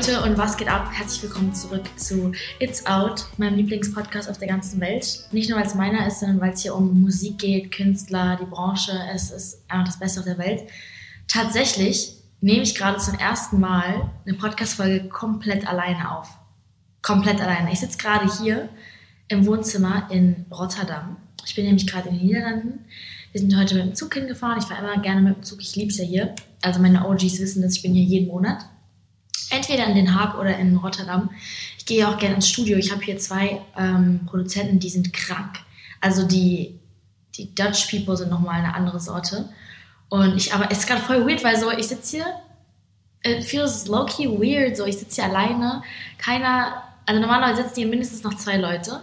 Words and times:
Leute 0.00 0.22
und 0.22 0.38
was 0.38 0.56
geht 0.56 0.68
ab? 0.68 0.88
Herzlich 0.94 1.24
willkommen 1.24 1.54
zurück 1.54 1.82
zu 1.96 2.32
It's 2.58 2.86
Out, 2.86 3.26
meinem 3.36 3.56
Lieblingspodcast 3.56 4.30
auf 4.30 4.38
der 4.38 4.48
ganzen 4.48 4.80
Welt. 4.80 5.26
Nicht 5.30 5.50
nur 5.50 5.58
weil 5.58 5.66
es 5.66 5.74
meiner 5.74 6.06
ist, 6.06 6.20
sondern 6.20 6.40
weil 6.40 6.54
es 6.54 6.62
hier 6.62 6.74
um 6.74 7.02
Musik 7.02 7.36
geht, 7.36 7.70
Künstler, 7.70 8.38
die 8.40 8.46
Branche. 8.46 8.92
Es 9.12 9.30
ist 9.30 9.62
einfach 9.68 9.88
das 9.88 9.98
Beste 9.98 10.20
auf 10.20 10.24
der 10.24 10.38
Welt. 10.38 10.62
Tatsächlich 11.28 12.14
nehme 12.40 12.62
ich 12.62 12.74
gerade 12.76 12.96
zum 12.96 13.18
ersten 13.18 13.60
Mal 13.60 14.10
eine 14.24 14.38
Podcast-Folge 14.38 15.06
komplett 15.10 15.68
alleine 15.68 16.16
auf. 16.16 16.30
Komplett 17.02 17.38
alleine. 17.42 17.70
Ich 17.70 17.80
sitze 17.80 17.98
gerade 17.98 18.26
hier 18.40 18.70
im 19.28 19.44
Wohnzimmer 19.44 20.08
in 20.10 20.46
Rotterdam. 20.50 21.18
Ich 21.44 21.54
bin 21.54 21.66
nämlich 21.66 21.86
gerade 21.86 22.08
in 22.08 22.16
den 22.16 22.26
Niederlanden. 22.26 22.86
Wir 23.32 23.42
sind 23.42 23.54
heute 23.54 23.74
mit 23.74 23.84
dem 23.84 23.94
Zug 23.94 24.14
hingefahren. 24.14 24.60
Ich 24.60 24.64
fahre 24.64 24.82
immer 24.82 25.02
gerne 25.02 25.20
mit 25.20 25.36
dem 25.36 25.42
Zug. 25.42 25.60
Ich 25.60 25.76
liebe 25.76 25.90
es 25.90 25.98
ja 25.98 26.04
hier. 26.04 26.34
Also 26.62 26.80
meine 26.80 27.06
OGs 27.06 27.38
wissen 27.38 27.60
dass 27.60 27.76
ich 27.76 27.82
bin 27.82 27.92
hier 27.92 28.04
jeden 28.04 28.28
Monat 28.28 28.64
entweder 29.50 29.86
in 29.86 29.94
Den 29.94 30.14
Haag 30.14 30.38
oder 30.38 30.56
in 30.56 30.76
Rotterdam. 30.76 31.30
Ich 31.78 31.86
gehe 31.86 32.08
auch 32.08 32.18
gerne 32.18 32.36
ins 32.36 32.48
Studio. 32.48 32.76
Ich 32.78 32.92
habe 32.92 33.02
hier 33.02 33.18
zwei 33.18 33.60
ähm, 33.76 34.26
Produzenten, 34.26 34.78
die 34.78 34.90
sind 34.90 35.12
krank. 35.12 35.58
Also 36.00 36.26
die, 36.26 36.78
die 37.36 37.54
Dutch 37.54 37.90
People 37.90 38.16
sind 38.16 38.30
nochmal 38.30 38.60
eine 38.60 38.74
andere 38.74 39.00
Sorte. 39.00 39.48
Und 40.08 40.36
ich, 40.36 40.52
aber 40.52 40.70
es 40.70 40.78
ist 40.78 40.86
gerade 40.88 41.02
voll 41.02 41.26
weird, 41.26 41.44
weil 41.44 41.58
so, 41.58 41.70
ich 41.70 41.86
sitze 41.86 42.16
hier, 42.16 42.26
it 43.22 43.44
feels 43.44 43.86
low-key 43.86 44.28
weird, 44.28 44.76
so, 44.76 44.84
ich 44.84 44.98
sitze 44.98 45.22
hier 45.22 45.30
alleine, 45.30 45.82
keiner, 46.18 46.82
also 47.06 47.20
normalerweise 47.20 47.62
sitzen 47.62 47.76
hier 47.76 47.86
mindestens 47.86 48.24
noch 48.24 48.34
zwei 48.34 48.56
Leute 48.56 49.00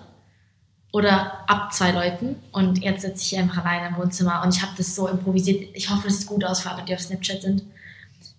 oder 0.91 1.49
ab 1.49 1.73
zwei 1.73 1.91
Leuten 1.91 2.35
und 2.51 2.83
jetzt 2.83 3.03
sitze 3.03 3.21
ich 3.21 3.29
hier 3.29 3.39
einfach 3.39 3.63
alleine 3.63 3.89
im 3.89 3.97
Wohnzimmer 3.97 4.41
und 4.43 4.53
ich 4.55 4.61
habe 4.61 4.73
das 4.77 4.95
so 4.95 5.07
improvisiert. 5.07 5.69
Ich 5.73 5.89
hoffe, 5.89 6.07
es 6.07 6.19
sieht 6.19 6.27
gut 6.27 6.43
aus 6.43 6.61
für 6.61 6.71
alle, 6.71 6.83
die 6.83 6.93
auf 6.93 7.01
Snapchat 7.01 7.41
sind. 7.41 7.63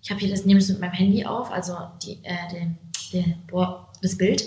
Ich 0.01 0.09
habe 0.09 0.19
hier 0.19 0.29
das, 0.29 0.45
nehme 0.45 0.59
es 0.59 0.69
mit 0.69 0.79
meinem 0.79 0.93
Handy 0.93 1.25
auf, 1.25 1.51
also 1.51 1.75
die, 2.03 2.19
äh, 2.23 2.49
den, 2.51 2.77
den, 3.13 3.35
boah, 3.47 3.91
das 4.01 4.17
Bild. 4.17 4.43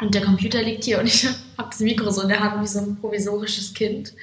Und 0.00 0.14
der 0.14 0.22
Computer 0.22 0.62
liegt 0.62 0.84
hier 0.84 0.98
und 0.98 1.06
ich 1.12 1.26
habe 1.26 1.68
das 1.70 1.80
Mikro 1.80 2.10
so 2.10 2.22
in 2.22 2.28
der 2.28 2.40
Hand 2.40 2.62
wie 2.62 2.66
so 2.66 2.80
ein 2.80 2.96
provisorisches 2.96 3.72
Kind. 3.74 4.14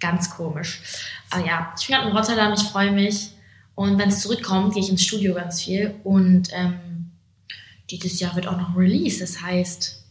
Ganz 0.00 0.30
komisch. 0.30 0.80
Aber 1.30 1.46
ja, 1.46 1.74
ich 1.78 1.86
bin 1.86 1.96
gerade 1.96 2.10
in 2.10 2.16
Rotterdam, 2.16 2.52
ich 2.52 2.62
freue 2.62 2.92
mich. 2.92 3.30
Und 3.74 3.98
wenn 3.98 4.08
es 4.08 4.20
zurückkommt, 4.20 4.74
gehe 4.74 4.82
ich 4.82 4.90
ins 4.90 5.04
Studio 5.04 5.34
ganz 5.34 5.62
viel. 5.62 5.94
Und 6.04 6.48
ähm, 6.52 7.10
dieses 7.90 8.20
Jahr 8.20 8.34
wird 8.34 8.46
auch 8.48 8.56
noch 8.56 8.76
Release. 8.76 9.20
Das 9.20 9.40
heißt, 9.40 10.02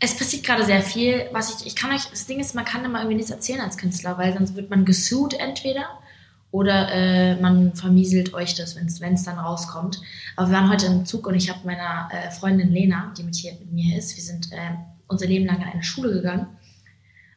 es 0.00 0.16
passiert 0.16 0.44
gerade 0.44 0.64
sehr 0.64 0.82
viel. 0.82 1.28
Was 1.32 1.60
ich, 1.60 1.66
ich 1.66 1.76
kann 1.76 1.92
euch, 1.92 2.04
das 2.06 2.26
Ding 2.26 2.40
ist, 2.40 2.54
man 2.54 2.64
kann 2.64 2.84
immer 2.84 3.00
irgendwie 3.00 3.16
nichts 3.16 3.30
erzählen 3.30 3.60
als 3.60 3.76
Künstler, 3.76 4.16
weil 4.16 4.32
sonst 4.32 4.54
wird 4.54 4.70
man 4.70 4.84
gesucht 4.84 5.34
entweder 5.34 5.86
oder 6.52 6.90
äh, 6.92 7.40
man 7.40 7.74
vermieselt 7.74 8.34
euch 8.34 8.54
das, 8.54 8.76
wenn 8.76 9.14
es 9.14 9.22
dann 9.22 9.38
rauskommt. 9.38 10.00
Aber 10.36 10.48
wir 10.48 10.56
waren 10.56 10.68
heute 10.68 10.86
im 10.86 11.06
Zug 11.06 11.26
und 11.26 11.34
ich 11.34 11.48
habe 11.48 11.60
meiner 11.64 12.08
äh, 12.10 12.30
Freundin 12.30 12.70
Lena, 12.70 13.12
die 13.16 13.22
mit, 13.22 13.36
hier, 13.36 13.52
mit 13.52 13.72
mir 13.72 13.96
ist, 13.96 14.16
wir 14.16 14.22
sind 14.22 14.52
äh, 14.52 14.74
unser 15.06 15.26
Leben 15.26 15.46
lang 15.46 15.60
in 15.62 15.68
eine 15.68 15.82
Schule 15.82 16.12
gegangen, 16.12 16.46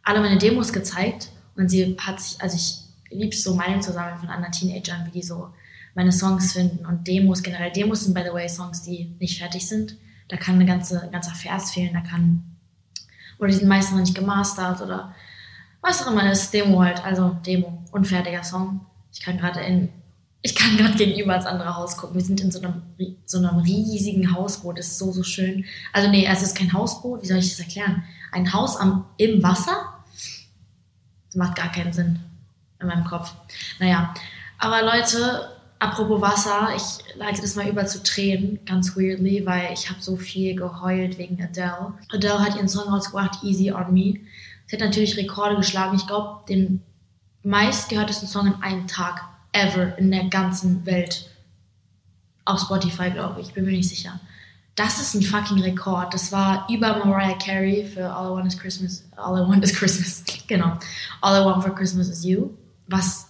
alle 0.04 0.20
meine 0.20 0.38
Demos 0.38 0.74
gezeigt 0.74 1.30
und 1.56 1.70
sie 1.70 1.96
hat 2.00 2.20
sich, 2.20 2.42
also 2.42 2.56
ich 2.56 2.80
liebe 3.10 3.36
so 3.36 3.56
Meinungen 3.56 3.82
zu 3.82 3.94
sammeln 3.94 4.18
von 4.18 4.30
anderen 4.30 4.52
Teenagern, 4.52 5.06
wie 5.06 5.12
die 5.12 5.24
so 5.24 5.50
meine 5.96 6.12
Songs 6.12 6.54
finden 6.54 6.86
und 6.86 7.08
Demos 7.08 7.44
generell. 7.44 7.72
Demos 7.72 8.04
sind, 8.04 8.16
by 8.16 8.24
the 8.26 8.34
way, 8.34 8.50
Songs, 8.50 8.82
die 8.82 9.16
nicht 9.20 9.38
fertig 9.38 9.68
sind. 9.68 9.98
Da 10.28 10.38
kann 10.38 10.56
eine 10.56 10.66
ganze, 10.66 11.02
ein 11.02 11.12
ganzer 11.12 11.36
Vers 11.36 11.72
fehlen, 11.72 11.94
da 11.94 12.02
kann, 12.02 12.44
oder 13.38 13.50
die 13.50 13.56
sind 13.56 13.68
meistens 13.68 13.96
noch 13.96 14.02
nicht 14.02 14.16
gemastert 14.16 14.82
oder 14.82 15.14
was 15.82 16.02
auch 16.02 16.12
immer 16.12 16.24
das 16.24 16.50
Demo 16.50 16.82
halt, 16.82 17.04
also 17.06 17.38
Demo, 17.46 17.84
unfertiger 17.92 18.44
Song. 18.44 18.86
Ich 19.14 19.22
kann 19.22 19.38
gerade 19.38 19.62
in, 19.62 19.90
ich 20.42 20.56
kann 20.56 20.76
gerade 20.76 20.96
gegenüber 20.96 21.36
ins 21.36 21.46
andere 21.46 21.76
Haus 21.76 21.96
gucken. 21.98 22.16
Wir 22.16 22.24
sind 22.24 22.42
in 22.42 22.52
so 22.52 22.60
einem, 22.60 22.82
so 23.26 23.38
einem 23.38 23.60
riesigen 23.60 24.36
Hausboot. 24.36 24.78
Das 24.78 24.88
ist 24.88 24.98
so, 24.98 25.12
so 25.12 25.24
schön. 25.24 25.66
Also 25.94 26.10
nee, 26.10 26.28
es 26.30 26.42
ist 26.42 26.58
kein 26.58 26.74
Hausboot. 26.74 27.22
Wie 27.22 27.28
soll 27.28 27.38
ich 27.38 27.50
das 27.50 27.60
erklären? 27.60 28.04
Ein 28.32 28.52
Haus 28.52 28.76
am, 28.76 29.06
im 29.18 29.42
Wasser? 29.42 29.94
Das 31.28 31.36
macht 31.36 31.56
gar 31.56 31.72
keinen 31.72 31.94
Sinn 31.94 32.20
in 32.80 32.88
meinem 32.88 33.06
Kopf. 33.06 33.34
Naja, 33.80 34.14
aber 34.58 34.82
Leute, 34.82 35.50
apropos 35.80 36.22
Wasser, 36.22 36.70
ich 36.76 37.16
leite 37.16 37.42
das 37.42 37.56
mal 37.56 37.68
über 37.68 37.86
zu 37.86 38.02
Tränen, 38.04 38.60
ganz 38.66 38.96
weirdly, 38.96 39.46
weil 39.46 39.74
ich 39.74 39.90
habe 39.90 40.02
so 40.02 40.16
viel 40.18 40.56
geheult 40.56 41.18
wegen 41.18 41.42
Adele. 41.42 41.94
Adele 42.12 42.40
hat 42.40 42.56
ihren 42.56 42.70
Song 42.70 42.90
rausgebracht, 42.90 43.44
Easy 43.44 43.72
on 43.72 43.94
Me. 43.94 44.20
Sie 44.66 44.76
hat 44.76 44.82
natürlich 44.82 45.18
Rekorde 45.18 45.56
geschlagen. 45.56 45.96
Ich 45.96 46.08
glaube, 46.08 46.46
den 46.48 46.82
meistgehörtesten 47.44 48.28
Song 48.28 48.48
in 48.48 48.56
einem 48.62 48.88
Tag 48.88 49.22
ever 49.52 49.98
in 49.98 50.12
der 50.12 50.26
ganzen 50.26 50.86
Welt. 50.86 51.30
Auf 52.46 52.60
Spotify, 52.60 53.10
glaube 53.10 53.42
ich, 53.42 53.54
bin 53.54 53.66
mir 53.66 53.72
nicht 53.72 53.90
sicher. 53.90 54.20
Das 54.76 55.00
ist 55.00 55.14
ein 55.14 55.22
fucking 55.22 55.62
Rekord. 55.62 56.14
Das 56.14 56.32
war 56.32 56.68
über 56.70 57.06
Mariah 57.06 57.38
Carey 57.38 57.86
für 57.86 58.12
All 58.12 58.28
I 58.28 58.36
Want 58.36 58.48
is 58.48 58.58
Christmas. 58.58 59.04
All 59.16 59.38
I 59.38 59.48
Want 59.48 59.64
is 59.64 59.74
Christmas. 59.74 60.24
genau. 60.48 60.78
All 61.22 61.42
I 61.42 61.46
Want 61.46 61.64
for 61.64 61.74
Christmas 61.74 62.10
is 62.10 62.26
You. 62.26 62.50
Was 62.88 63.28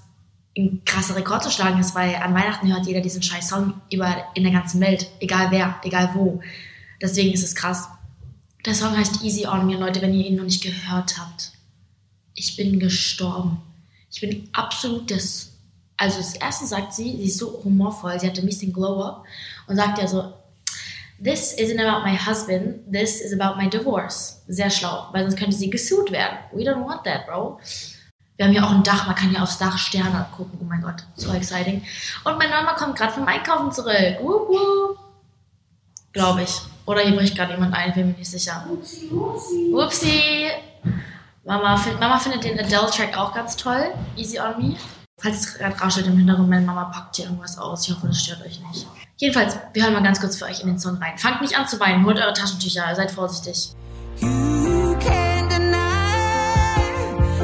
ein 0.58 0.82
krasser 0.86 1.16
Rekord 1.16 1.44
zu 1.44 1.52
schlagen 1.52 1.80
ist, 1.80 1.96
weil 1.96 2.16
an 2.16 2.34
Weihnachten 2.34 2.68
hört 2.68 2.86
jeder 2.86 3.02
diesen 3.02 3.22
scheiß 3.22 3.50
Song 3.50 3.82
über, 3.92 4.24
in 4.36 4.44
der 4.44 4.54
ganzen 4.54 4.80
Welt. 4.80 5.10
Egal 5.20 5.52
wer, 5.52 5.80
egal 5.84 6.12
wo. 6.14 6.42
Deswegen 7.02 7.34
ist 7.34 7.44
es 7.44 7.56
krass. 7.56 7.90
Der 8.66 8.74
Song 8.74 8.96
heißt 8.96 9.24
Easy 9.24 9.46
on 9.46 9.66
Me. 9.66 9.76
Leute, 9.76 10.02
wenn 10.02 10.14
ihr 10.14 10.26
ihn 10.26 10.38
noch 10.38 10.46
nicht 10.46 10.64
gehört 10.64 11.20
habt, 11.20 11.52
ich 12.36 12.56
bin 12.56 12.80
gestorben. 12.80 13.62
Ich 14.14 14.22
bin 14.22 14.48
absolut 14.54 15.10
das. 15.10 15.50
Also, 15.98 16.18
das 16.18 16.36
erste 16.36 16.66
sagt 16.66 16.94
sie, 16.94 17.18
sie 17.18 17.26
ist 17.26 17.40
so 17.40 17.62
humorvoll, 17.64 18.20
sie 18.20 18.28
hatte 18.28 18.42
ein 18.42 18.46
bisschen 18.46 18.72
Glow-Up 18.72 19.24
und 19.68 19.76
sagt 19.76 19.98
ja 19.98 20.08
so: 20.08 20.34
This 21.24 21.58
isn't 21.58 21.80
about 21.80 22.06
my 22.06 22.16
husband, 22.16 22.92
this 22.92 23.22
is 23.22 23.34
about 23.34 23.58
my 23.58 23.70
divorce. 23.70 24.42
Sehr 24.48 24.70
schlau, 24.70 25.08
weil 25.12 25.24
sonst 25.24 25.38
könnte 25.38 25.56
sie 25.56 25.70
gesued 25.70 26.12
werden. 26.12 26.38
We 26.52 26.64
don't 26.64 26.86
want 26.86 27.04
that, 27.06 27.26
bro. 27.26 27.60
Wir 28.36 28.46
haben 28.46 28.52
hier 28.52 28.66
auch 28.66 28.72
ein 28.72 28.84
Dach, 28.84 29.08
man 29.08 29.16
kann 29.16 29.30
hier 29.30 29.42
aufs 29.42 29.58
Dach 29.58 29.78
Sterne 29.78 30.28
gucken. 30.36 30.60
Oh 30.62 30.66
mein 30.66 30.82
Gott, 30.82 31.04
so 31.16 31.32
exciting. 31.34 31.84
Und 32.24 32.38
meine 32.38 32.52
Mama 32.52 32.74
kommt 32.74 32.96
gerade 32.96 33.14
vom 33.14 33.28
Einkaufen 33.28 33.72
zurück. 33.72 34.18
Wup. 34.22 34.98
Glaube 36.12 36.44
ich. 36.44 36.62
Oder 36.86 37.02
hier 37.02 37.16
bricht 37.16 37.36
gerade 37.36 37.54
jemand 37.54 37.74
ein, 37.74 37.94
bin 37.94 38.08
mir 38.08 38.18
nicht 38.18 38.30
sicher. 38.30 38.68
Upsi, 38.70 39.10
upsi. 39.10 39.74
Upsi. 39.74 40.22
Mama, 41.46 41.76
find, 41.76 42.00
Mama 42.00 42.18
findet 42.20 42.46
den 42.46 42.58
Adele-Track 42.58 43.18
auch 43.18 43.34
ganz 43.34 43.58
toll. 43.58 43.94
Easy 44.16 44.40
on 44.40 44.58
Me. 44.58 44.78
Falls 45.20 45.40
es 45.40 45.54
gerade 45.56 45.80
raschelt 45.80 46.08
im 46.08 46.18
Hintergrund, 46.18 46.50
meine 46.50 46.66
Mama 46.66 46.86
packt 46.86 47.18
hier 47.18 47.26
irgendwas 47.26 47.58
aus. 47.58 47.86
Ich 47.86 47.94
hoffe, 47.94 48.08
das 48.08 48.22
stört 48.22 48.46
euch 48.46 48.62
nicht. 48.62 48.88
Jedenfalls, 49.18 49.58
wir 49.74 49.84
hören 49.84 49.94
mal 49.94 50.04
ganz 50.04 50.22
kurz 50.22 50.38
für 50.38 50.46
euch 50.46 50.62
in 50.62 50.68
den 50.68 50.80
Song 50.80 50.96
rein. 50.98 51.18
Fangt 51.18 51.42
nicht 51.42 51.58
an 51.58 51.68
zu 51.68 51.80
weinen, 51.82 52.06
holt 52.06 52.18
eure 52.18 52.34
Taschentücher, 52.34 52.96
seid 52.96 53.12
vorsichtig. 53.12 53.74
You 54.22 54.96
can't 55.00 55.50
deny 55.50 55.78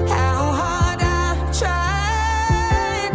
how 0.08 0.58
hard 0.58 1.02
I 1.02 1.36
tried. 1.52 3.12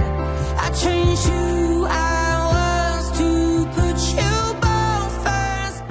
I 0.60 0.70
changed 0.74 1.26
you, 1.26 1.86
I 1.86 2.36
was 2.52 3.10
to 3.18 3.66
put 3.74 3.98
you 4.12 4.54
both 4.60 5.12
first. 5.24 5.82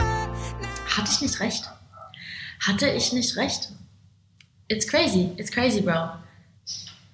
Hatte 0.95 1.11
ich 1.11 1.21
nicht 1.21 1.39
recht? 1.39 1.69
Hatte 2.59 2.89
ich 2.89 3.11
nicht 3.11 3.35
recht? 3.37 3.69
It's 4.73 4.87
crazy, 4.87 5.29
it's 5.37 5.51
crazy, 5.51 5.81
bro. 5.81 6.09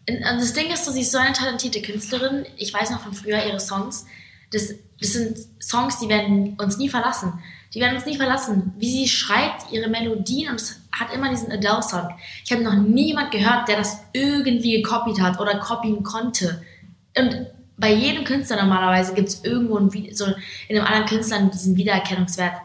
Und 0.08 0.22
das 0.24 0.53
Ding 0.53 0.72
ist, 0.72 0.86
sie 0.86 1.02
ist 1.02 1.12
so 1.12 1.18
eine 1.18 1.34
talentierte 1.34 1.81
Künstlerin. 1.81 2.46
Ich 2.58 2.74
weiß 2.74 2.90
noch 2.90 3.02
von 3.02 3.14
früher 3.14 3.46
ihre 3.46 3.59
Songs. 3.59 4.06
Das, 4.52 4.74
das 5.00 5.14
sind 5.14 5.38
Songs, 5.62 6.00
die 6.00 6.09
werden 6.09 6.58
uns 6.58 6.78
nie 6.78 6.90
verlassen. 6.90 7.34
Die 7.74 7.80
werden 7.80 7.96
uns 7.96 8.06
nie 8.06 8.18
verlassen. 8.18 8.74
Wie 8.78 8.90
sie 8.90 9.08
schreibt, 9.08 9.72
ihre 9.72 9.90
Melodien 9.90 10.50
und 10.50 10.56
es 10.56 10.81
hat 10.92 11.14
immer 11.14 11.30
diesen 11.30 11.52
Adele-Song. 11.52 12.09
Ich 12.44 12.52
habe 12.52 12.64
noch 12.64 12.74
niemand 12.74 13.31
gehört, 13.31 13.68
der 13.68 13.78
das 13.78 14.00
irgendwie 14.14 14.81
gekopiert 14.81 15.22
hat 15.22 15.40
oder 15.40 15.59
copyen 15.59 16.02
konnte. 16.02 16.64
Und 17.16 17.48
bei 17.78 17.94
jedem 17.94 18.24
Künstler 18.24 18.58
normalerweise 18.62 19.14
gibt 19.14 19.30
es 19.30 19.44
irgendwo 19.44 19.78
ein, 19.78 19.92
so 20.13 20.25
in 20.68 20.78
einem 20.78 20.86
anderen 20.86 21.06
Künstler 21.06 21.42
diesen 21.54 21.75
Wiedererkennungswert. 21.75 22.56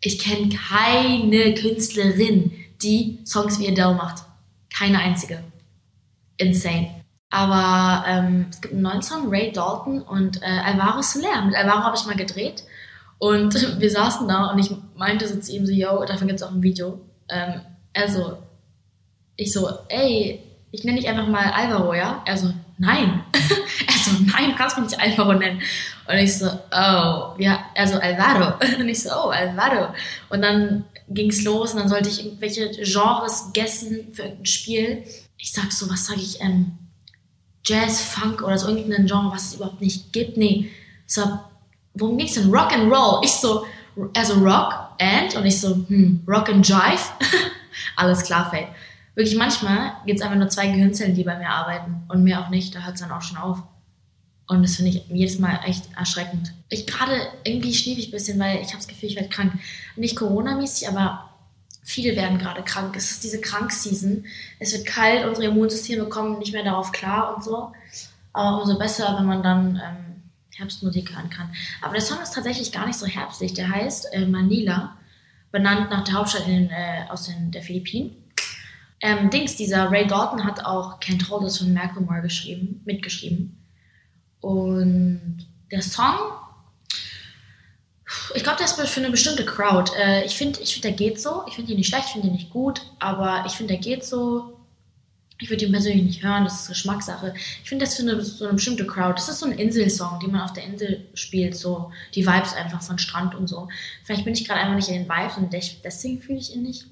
Ich 0.00 0.18
kenne 0.18 0.48
keine 0.48 1.54
Künstlerin, 1.54 2.52
die 2.82 3.18
Songs 3.26 3.58
wie 3.58 3.68
Adele 3.68 3.94
macht. 3.94 4.24
Keine 4.80 4.98
einzige. 4.98 5.44
Insane. 6.38 7.02
Aber 7.28 8.04
ähm, 8.08 8.46
es 8.48 8.62
gibt 8.62 8.72
einen 8.72 8.82
neuen 8.82 9.02
Song, 9.02 9.28
Ray 9.28 9.52
Dalton 9.52 10.00
und 10.00 10.42
äh, 10.42 10.46
Alvaro 10.46 11.02
Soler. 11.02 11.44
Mit 11.44 11.54
Alvaro 11.54 11.84
habe 11.84 11.96
ich 11.96 12.06
mal 12.06 12.16
gedreht. 12.16 12.64
Und 13.18 13.54
wir 13.80 13.90
saßen 13.90 14.26
da 14.26 14.46
und 14.46 14.58
ich 14.58 14.74
meinte 14.96 15.28
so 15.28 15.38
zu 15.38 15.52
ihm 15.52 15.66
so, 15.66 15.72
yo, 15.72 16.02
davon 16.06 16.28
gibt 16.28 16.40
es 16.40 16.46
auch 16.46 16.50
ein 16.50 16.62
Video. 16.62 16.98
Ähm, 17.28 17.60
also, 17.94 18.38
ich 19.36 19.52
so, 19.52 19.68
ey, 19.88 20.42
ich 20.70 20.82
nenne 20.82 20.98
dich 20.98 21.08
einfach 21.08 21.28
mal 21.28 21.52
Alvaro, 21.52 21.92
ja? 21.92 22.22
Er 22.24 22.38
so, 22.38 22.50
nein. 22.80 23.22
er 23.32 23.94
so, 24.04 24.10
nein, 24.24 24.50
du 24.50 24.56
kannst 24.56 24.78
mich 24.78 24.90
nicht 24.90 25.00
Alvaro 25.00 25.34
nennen. 25.34 25.60
Und 26.08 26.16
ich 26.16 26.36
so, 26.36 26.46
oh, 26.46 27.34
ja, 27.38 27.66
also 27.76 27.98
Alvaro. 27.98 28.58
Und 28.80 28.88
ich 28.88 29.02
so, 29.02 29.10
oh, 29.10 29.28
Alvaro. 29.28 29.94
Und 30.30 30.42
dann 30.42 30.84
ging 31.08 31.30
es 31.30 31.44
los 31.44 31.72
und 31.72 31.80
dann 31.80 31.88
sollte 31.88 32.08
ich 32.08 32.24
irgendwelche 32.24 32.70
Genres 32.70 33.50
gessen 33.52 34.12
für 34.12 34.22
irgendein 34.22 34.46
Spiel. 34.46 35.04
Ich 35.38 35.52
sag 35.52 35.72
so, 35.72 35.90
was 35.90 36.06
sage 36.06 36.20
ich, 36.20 36.40
ähm, 36.40 36.72
Jazz, 37.64 38.00
Funk 38.00 38.42
oder 38.42 38.56
so 38.56 38.68
irgendein 38.68 39.06
Genre, 39.06 39.32
was 39.32 39.48
es 39.48 39.54
überhaupt 39.54 39.80
nicht 39.80 40.12
gibt. 40.12 40.36
Nee, 40.36 40.70
so 41.06 41.40
worum 41.94 42.16
ging's 42.16 42.34
denn? 42.34 42.50
Rock 42.50 42.72
and 42.72 42.92
Roll. 42.92 43.20
Ich 43.24 43.32
so, 43.32 43.66
also 44.16 44.34
Rock 44.34 44.72
and? 44.98 45.34
Und 45.36 45.46
ich 45.46 45.60
so, 45.60 45.84
hm, 45.88 46.22
Rock 46.26 46.48
and 46.48 46.66
Jive? 46.66 47.02
Alles 47.96 48.22
klar, 48.22 48.50
Faye. 48.50 48.68
Wirklich, 49.14 49.36
manchmal 49.36 49.92
gibt's 50.06 50.22
einfach 50.22 50.36
nur 50.36 50.48
zwei 50.48 50.68
Gehirnzellen, 50.68 51.14
die 51.14 51.24
bei 51.24 51.36
mir 51.36 51.50
arbeiten 51.50 52.02
und 52.08 52.22
mir 52.22 52.40
auch 52.40 52.48
nicht. 52.48 52.74
Da 52.74 52.80
hört's 52.80 53.00
dann 53.00 53.10
auch 53.10 53.22
schon 53.22 53.36
auf. 53.38 53.62
Und 54.46 54.62
das 54.62 54.76
finde 54.76 54.90
ich 54.90 55.04
jedes 55.08 55.38
Mal 55.38 55.60
echt 55.64 55.84
erschreckend. 55.96 56.52
Ich 56.70 56.86
gerade 56.86 57.28
irgendwie 57.44 57.72
schnief 57.72 57.98
ich 57.98 58.08
ein 58.08 58.12
bisschen, 58.12 58.38
weil 58.38 58.56
ich 58.56 58.68
habe 58.68 58.78
das 58.78 58.88
Gefühl, 58.88 59.08
ich 59.08 59.16
werde 59.16 59.28
krank. 59.28 59.52
Nicht 59.96 60.16
Corona-mäßig, 60.16 60.88
aber 60.88 61.30
viele 61.82 62.16
werden 62.16 62.38
gerade 62.38 62.62
krank. 62.62 62.96
Es 62.96 63.10
ist 63.12 63.24
diese 63.24 63.40
Krankseason. 63.40 64.24
Es 64.58 64.72
wird 64.72 64.86
kalt, 64.86 65.24
unsere 65.26 65.46
Immunsysteme 65.46 66.04
kommen 66.06 66.38
nicht 66.38 66.52
mehr 66.52 66.64
darauf 66.64 66.90
klar 66.92 67.34
und 67.36 67.44
so. 67.44 67.72
Aber 68.32 68.62
umso 68.62 68.78
besser, 68.78 69.16
wenn 69.18 69.26
man 69.26 69.42
dann 69.42 69.76
ähm, 69.76 70.22
Herbstmusik 70.56 71.14
hören 71.14 71.30
kann. 71.30 71.50
Aber 71.82 71.92
der 71.94 72.02
Song 72.02 72.20
ist 72.20 72.34
tatsächlich 72.34 72.72
gar 72.72 72.86
nicht 72.86 72.98
so 72.98 73.06
herbstlich. 73.06 73.54
Der 73.54 73.68
heißt 73.68 74.12
äh, 74.12 74.26
Manila, 74.26 74.96
benannt 75.50 75.90
nach 75.90 76.04
der 76.04 76.14
Hauptstadt 76.14 76.46
in, 76.46 76.70
äh, 76.70 77.04
aus 77.08 77.26
den, 77.26 77.50
der 77.50 77.62
Philippinen. 77.62 78.16
Ähm, 79.00 79.30
Dings, 79.30 79.56
dieser 79.56 79.90
Ray 79.90 80.06
Dalton 80.06 80.44
hat 80.44 80.64
auch 80.64 81.00
Can't 81.00 81.28
Hold 81.30 81.42
Us 81.42 81.58
von 81.58 81.72
Macklemore 81.72 82.20
geschrieben, 82.20 82.82
mitgeschrieben. 82.84 83.56
Und 84.40 85.46
der 85.70 85.82
Song, 85.82 86.16
ich 88.34 88.42
glaube, 88.42 88.58
der 88.58 88.66
ist 88.66 88.80
für 88.80 89.00
eine 89.00 89.10
bestimmte 89.10 89.44
Crowd. 89.44 89.92
Äh, 89.96 90.24
ich 90.24 90.36
finde, 90.36 90.60
ich 90.60 90.72
find, 90.72 90.84
der 90.84 90.92
geht 90.92 91.20
so. 91.20 91.44
Ich 91.46 91.54
finde 91.54 91.72
ihn 91.72 91.78
nicht 91.78 91.88
schlecht, 91.88 92.06
ich 92.06 92.12
finde 92.12 92.28
ihn 92.28 92.34
nicht 92.34 92.50
gut, 92.50 92.82
aber 92.98 93.44
ich 93.46 93.52
finde, 93.52 93.74
der 93.74 93.82
geht 93.82 94.04
so. 94.04 94.56
Ich 95.42 95.48
würde 95.48 95.64
ihn 95.64 95.72
persönlich 95.72 96.02
nicht 96.02 96.22
hören, 96.22 96.44
das 96.44 96.62
ist 96.62 96.68
Geschmackssache. 96.68 97.32
Ich 97.62 97.68
finde 97.68 97.86
das 97.86 97.96
für 97.96 98.02
eine, 98.02 98.20
so 98.20 98.44
eine 98.44 98.54
bestimmte 98.54 98.86
Crowd. 98.86 99.14
Das 99.14 99.30
ist 99.30 99.38
so 99.38 99.46
ein 99.46 99.52
Inselsong, 99.52 100.20
den 100.20 100.32
man 100.32 100.42
auf 100.42 100.52
der 100.52 100.64
Insel 100.64 101.08
spielt, 101.14 101.56
so 101.56 101.92
die 102.14 102.26
Vibes 102.26 102.52
einfach 102.52 102.82
von 102.82 102.98
Strand 102.98 103.34
und 103.34 103.46
so. 103.46 103.68
Vielleicht 104.04 104.24
bin 104.24 104.34
ich 104.34 104.46
gerade 104.46 104.60
einfach 104.60 104.76
nicht 104.76 104.88
in 104.88 104.96
den 104.96 105.08
Vibes 105.08 105.38
und 105.38 105.50
deswegen 105.50 106.20
fühle 106.20 106.38
ich 106.38 106.54
ihn 106.54 106.62
nicht. 106.62 106.88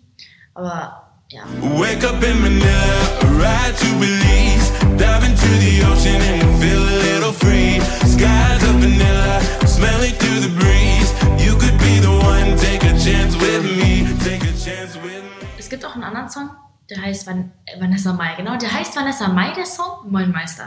Aber 0.55 1.08
ja. 1.29 1.45
Wake 1.79 2.05
up 2.05 2.23
in 2.23 2.41
Manila, 2.41 3.01
ride 3.39 3.77
to 3.77 3.87
Belize, 3.99 4.71
dive 4.97 5.25
into 5.25 5.49
the 5.61 5.85
ocean 5.85 6.21
and 6.23 6.61
feel 6.61 6.81
a 6.81 6.97
little 7.07 7.33
free. 7.33 7.81
Skies 8.09 8.63
of 8.65 8.77
vanilla, 8.81 9.41
smelling 9.67 10.15
through 10.15 10.41
the 10.41 10.53
breeze. 10.59 11.13
You 11.39 11.57
could 11.57 11.79
be 11.79 12.01
the 12.01 12.11
one, 12.11 12.57
take 12.57 12.83
a 12.85 12.97
chance 12.99 13.37
with 13.37 13.63
me, 13.65 14.09
take 14.25 14.43
a 14.43 14.53
chance 14.57 14.97
with 14.97 15.23
me. 15.23 15.47
Es 15.59 15.69
gibt 15.69 15.85
auch 15.85 15.95
einen 15.95 16.05
anderen 16.05 16.31
Song, 16.31 16.51
der 16.89 17.03
heißt 17.03 17.27
Van 17.27 17.53
Vanessa 17.79 18.13
Mai. 18.15 18.35
Genau, 18.37 18.57
der 18.57 18.73
heißt 18.73 18.97
Vanessa 18.97 19.29
Mai, 19.29 19.53
der 19.53 19.67
Song. 19.67 20.11
Moin 20.11 20.31
Meister. 20.31 20.67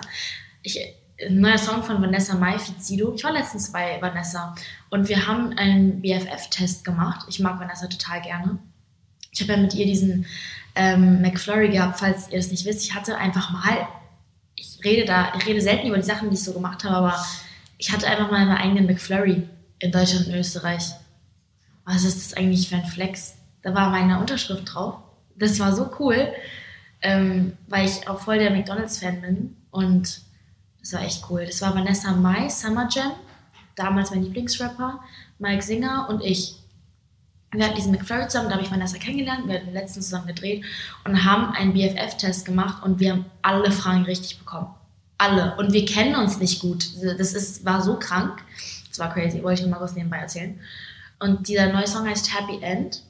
Ich, 0.61 0.77
ein 1.25 1.39
neuer 1.39 1.57
Song 1.57 1.83
von 1.83 2.01
Vanessa 2.01 2.35
Mai, 2.35 2.59
Fizido. 2.59 3.13
Ich 3.15 3.23
war 3.23 3.31
letztens 3.31 3.71
bei 3.71 3.99
Vanessa 3.99 4.55
und 4.91 5.09
wir 5.09 5.25
haben 5.25 5.57
einen 5.57 6.01
BFF-Test 6.01 6.83
gemacht. 6.83 7.25
Ich 7.29 7.39
mag 7.39 7.59
Vanessa 7.59 7.87
total 7.87 8.21
gerne. 8.21 8.59
Ich 9.31 9.41
habe 9.41 9.53
ja 9.53 9.57
mit 9.57 9.73
ihr 9.73 9.85
diesen 9.85 10.25
ähm, 10.75 11.21
McFlurry 11.21 11.69
gehabt, 11.69 11.99
falls 11.99 12.29
ihr 12.29 12.37
das 12.37 12.51
nicht 12.51 12.65
wisst. 12.65 12.83
Ich 12.83 12.93
hatte 12.93 13.17
einfach 13.17 13.51
mal, 13.51 13.87
ich 14.55 14.79
rede 14.83 15.05
da, 15.05 15.33
ich 15.37 15.45
rede 15.45 15.61
selten 15.61 15.87
über 15.87 15.97
die 15.97 16.03
Sachen, 16.03 16.29
die 16.29 16.35
ich 16.35 16.43
so 16.43 16.53
gemacht 16.53 16.83
habe, 16.83 16.95
aber 16.95 17.25
ich 17.77 17.91
hatte 17.91 18.07
einfach 18.07 18.29
mal 18.29 18.45
meinen 18.45 18.57
eigenen 18.57 18.85
McFlurry 18.85 19.47
in 19.79 19.91
Deutschland 19.91 20.27
und 20.27 20.35
Österreich. 20.35 20.83
Was 21.85 22.03
ist 22.03 22.17
das 22.17 22.37
eigentlich 22.37 22.69
für 22.69 22.75
ein 22.75 22.85
Flex? 22.85 23.35
Da 23.63 23.73
war 23.73 23.89
meine 23.89 24.19
Unterschrift 24.19 24.73
drauf. 24.73 24.95
Das 25.35 25.59
war 25.59 25.75
so 25.75 25.89
cool, 25.99 26.31
ähm, 27.01 27.53
weil 27.67 27.87
ich 27.87 28.07
auch 28.07 28.19
voll 28.19 28.37
der 28.37 28.51
McDonalds-Fan 28.51 29.21
bin 29.21 29.57
und 29.71 30.21
das 30.79 30.93
war 30.93 31.01
echt 31.01 31.25
cool. 31.29 31.45
Das 31.45 31.61
war 31.61 31.73
Vanessa 31.73 32.11
Mai, 32.11 32.49
Summer 32.49 32.87
Jam, 32.91 33.13
damals 33.75 34.11
mein 34.11 34.23
Lieblingsrapper, 34.23 34.99
Mike 35.39 35.63
Singer 35.63 36.07
und 36.09 36.21
ich 36.21 36.60
wir 37.53 37.65
hatten 37.65 37.75
diesen 37.75 37.91
McFlurry 37.91 38.27
zusammen, 38.27 38.49
da 38.49 38.55
habe 38.55 38.63
ich 38.63 38.71
Vanessa 38.71 38.97
kennengelernt, 38.97 39.47
wir 39.47 39.55
hatten 39.55 39.73
letztens 39.73 40.05
zusammen 40.05 40.27
gedreht 40.27 40.63
und 41.03 41.25
haben 41.25 41.53
einen 41.53 41.73
BFF-Test 41.73 42.45
gemacht 42.45 42.83
und 42.83 42.99
wir 42.99 43.11
haben 43.11 43.25
alle 43.41 43.71
Fragen 43.71 44.03
richtig 44.03 44.39
bekommen. 44.39 44.73
Alle. 45.17 45.55
Und 45.57 45.73
wir 45.73 45.85
kennen 45.85 46.15
uns 46.15 46.39
nicht 46.39 46.61
gut. 46.61 46.87
Das 47.19 47.33
ist, 47.33 47.65
war 47.65 47.81
so 47.81 47.99
krank. 47.99 48.41
Das 48.89 48.99
war 48.99 49.13
crazy, 49.13 49.43
wollte 49.43 49.61
ich 49.61 49.67
mal 49.67 49.77
kurz 49.77 49.93
nebenbei 49.93 50.17
erzählen. 50.17 50.59
Und 51.19 51.47
dieser 51.47 51.71
neue 51.71 51.87
Song 51.87 52.07
heißt 52.07 52.33
Happy 52.33 52.63
End. 52.63 53.03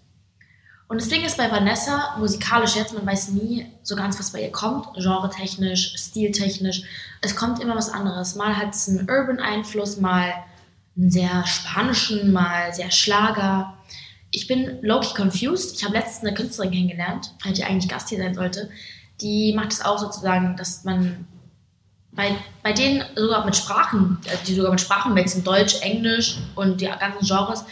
Und 0.88 1.00
das 1.00 1.08
Ding 1.08 1.24
ist 1.24 1.38
bei 1.38 1.50
Vanessa, 1.50 2.18
musikalisch 2.18 2.76
jetzt, 2.76 2.94
man 2.94 3.06
weiß 3.06 3.30
nie 3.30 3.66
so 3.82 3.96
ganz, 3.96 4.20
was 4.20 4.32
bei 4.32 4.42
ihr 4.42 4.52
kommt, 4.52 4.88
genre-technisch, 4.98 5.94
stiltechnisch. 5.96 6.84
Es 7.22 7.38
kommt 7.38 7.62
immer 7.62 7.78
was 7.78 7.90
anderes. 7.90 8.36
Mal 8.36 8.58
hat 8.58 8.74
es 8.74 8.90
einen 8.90 9.10
Urban-Einfluss, 9.10 10.02
mal 10.02 10.34
einen 10.98 11.10
sehr 11.10 11.48
spanischen, 11.48 12.34
mal 12.34 12.74
sehr 12.74 12.92
Schlager 12.92 13.78
ich 14.32 14.48
bin 14.48 14.80
low-key 14.82 15.14
confused. 15.14 15.76
Ich 15.78 15.84
habe 15.84 15.96
letztens 15.96 16.26
eine 16.26 16.34
Künstlerin 16.34 16.72
kennengelernt, 16.72 17.34
die 17.46 17.64
eigentlich 17.64 17.90
Gast 17.90 18.10
hier 18.10 18.18
sein 18.18 18.34
sollte. 18.34 18.70
Die 19.20 19.54
macht 19.54 19.74
es 19.74 19.82
auch 19.82 20.00
sozusagen, 20.00 20.56
dass 20.56 20.84
man 20.84 21.28
bei, 22.14 22.36
bei 22.64 22.74
denen 22.74 23.04
sogar 23.16 23.46
mit 23.46 23.56
Sprachen, 23.56 24.18
also 24.30 24.44
die 24.46 24.56
sogar 24.56 24.72
mit 24.72 24.82
Sprachen 24.82 25.16
wechseln, 25.16 25.44
Deutsch, 25.44 25.82
Englisch 25.82 26.38
und 26.56 26.82
die 26.82 26.86
ganzen 26.86 27.26
Genres. 27.26 27.64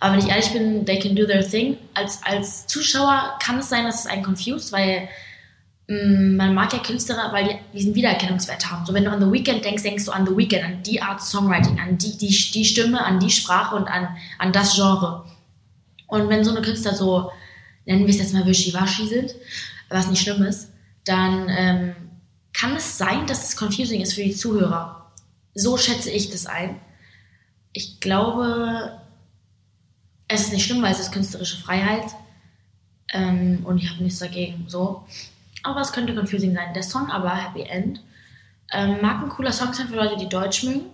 Aber 0.00 0.12
wenn 0.12 0.20
ich 0.20 0.28
ehrlich 0.28 0.52
bin, 0.52 0.84
they 0.84 0.98
can 0.98 1.14
do 1.14 1.24
their 1.24 1.46
thing. 1.46 1.78
Als, 1.94 2.20
als 2.24 2.66
Zuschauer 2.66 3.38
kann 3.42 3.58
es 3.58 3.68
sein, 3.68 3.84
dass 3.84 4.00
es 4.00 4.06
einen 4.06 4.22
confused, 4.22 4.72
weil 4.72 5.08
mh, 5.88 5.96
mm, 5.96 6.36
man 6.36 6.54
mag 6.54 6.72
ja 6.72 6.80
Künstler, 6.80 7.30
weil 7.32 7.44
die 7.44 7.56
diesen 7.72 7.94
Wiedererkennungswert 7.94 8.70
haben. 8.70 8.84
So 8.84 8.92
wenn 8.92 9.04
du 9.04 9.10
an 9.10 9.20
The 9.20 9.30
Weeknd 9.30 9.64
denkst, 9.64 9.82
denkst 9.82 10.04
du 10.04 10.12
an 10.12 10.26
The 10.26 10.36
Weeknd, 10.36 10.64
an 10.64 10.82
die 10.82 11.00
Art 11.00 11.22
Songwriting, 11.22 11.78
an 11.80 11.96
die, 11.96 12.18
die, 12.18 12.28
die 12.28 12.64
Stimme, 12.64 13.04
an 13.04 13.20
die 13.20 13.30
Sprache 13.30 13.74
und 13.74 13.86
an, 13.86 14.08
an 14.38 14.52
das 14.52 14.74
Genre. 14.74 15.24
Und 16.06 16.28
wenn 16.28 16.44
so 16.44 16.50
eine 16.50 16.62
Künstler 16.62 16.94
so, 16.94 17.30
nennen 17.84 18.06
wir 18.06 18.10
es 18.10 18.18
jetzt 18.18 18.32
mal 18.32 18.46
wischiwaschi 18.46 19.06
sind, 19.06 19.34
was 19.88 20.08
nicht 20.08 20.22
schlimm 20.22 20.42
ist, 20.42 20.70
dann 21.04 21.48
ähm, 21.48 21.94
kann 22.52 22.76
es 22.76 22.98
sein, 22.98 23.26
dass 23.26 23.48
es 23.48 23.56
confusing 23.56 24.00
ist 24.00 24.14
für 24.14 24.24
die 24.24 24.34
Zuhörer. 24.34 25.12
So 25.54 25.76
schätze 25.76 26.10
ich 26.10 26.30
das 26.30 26.46
ein. 26.46 26.80
Ich 27.72 28.00
glaube, 28.00 29.00
es 30.28 30.42
ist 30.42 30.52
nicht 30.52 30.64
schlimm, 30.64 30.82
weil 30.82 30.92
es 30.92 31.00
ist 31.00 31.12
künstlerische 31.12 31.58
Freiheit 31.58 32.06
ähm, 33.12 33.60
und 33.64 33.78
ich 33.78 33.90
habe 33.90 34.02
nichts 34.02 34.18
dagegen. 34.18 34.64
So. 34.68 35.06
Aber 35.62 35.80
es 35.80 35.92
könnte 35.92 36.14
confusing 36.14 36.54
sein. 36.54 36.74
Der 36.74 36.82
Song 36.82 37.10
aber, 37.10 37.34
Happy 37.34 37.62
End, 37.62 38.00
ähm, 38.72 38.98
mag 39.00 39.22
ein 39.22 39.28
cooler 39.28 39.52
Song 39.52 39.72
sein 39.72 39.88
für 39.88 39.96
Leute, 39.96 40.16
die 40.16 40.28
Deutsch 40.28 40.62
mögen. 40.64 40.86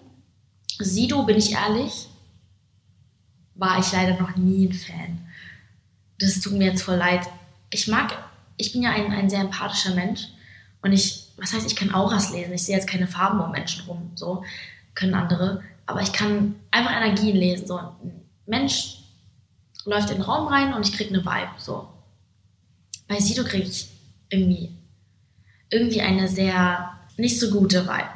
Sido, 0.79 1.23
bin 1.25 1.37
ich 1.37 1.53
ehrlich, 1.53 2.09
war 3.63 3.79
ich 3.79 3.93
leider 3.93 4.21
noch 4.21 4.35
nie 4.35 4.67
ein 4.67 4.73
Fan. 4.73 5.21
Das 6.19 6.41
tut 6.41 6.55
mir 6.55 6.71
jetzt 6.71 6.83
voll 6.83 6.97
leid. 6.97 7.29
Ich 7.71 7.87
mag, 7.87 8.13
ich 8.57 8.73
bin 8.73 8.83
ja 8.83 8.91
ein, 8.91 9.13
ein 9.13 9.31
sehr 9.31 9.39
empathischer 9.39 9.95
Mensch 9.95 10.27
und 10.83 10.93
ich, 10.93 11.29
was 11.37 11.53
heißt, 11.53 11.67
ich 11.67 11.77
kann 11.77 11.95
Auras 11.95 12.33
lesen. 12.33 12.53
Ich 12.53 12.65
sehe 12.65 12.75
jetzt 12.75 12.89
keine 12.89 13.07
Farben 13.07 13.41
um 13.41 13.53
Menschen 13.53 13.85
rum, 13.87 14.11
so 14.17 14.45
können 14.97 15.15
andere. 15.15 15.63
Aber 15.87 16.03
ich 16.03 16.13
kann 16.13 16.57
einfach 16.73 16.91
Energien 16.91 17.37
lesen. 17.37 17.69
So 17.69 17.77
ein 17.77 18.25
Mensch 18.47 18.99
läuft 19.85 20.11
in 20.11 20.17
den 20.17 20.25
Raum 20.25 20.49
rein 20.49 20.75
und 20.75 20.89
ich 20.89 20.93
kriege 20.93 21.15
eine 21.15 21.25
Vibe. 21.25 21.53
So. 21.59 21.89
Bei 23.07 23.21
Sido 23.21 23.45
kriege 23.45 23.69
ich 23.69 23.89
irgendwie, 24.29 24.75
irgendwie 25.71 26.01
eine 26.01 26.27
sehr 26.27 26.99
nicht 27.17 27.39
so 27.39 27.49
gute 27.51 27.87
Vibe. 27.87 28.11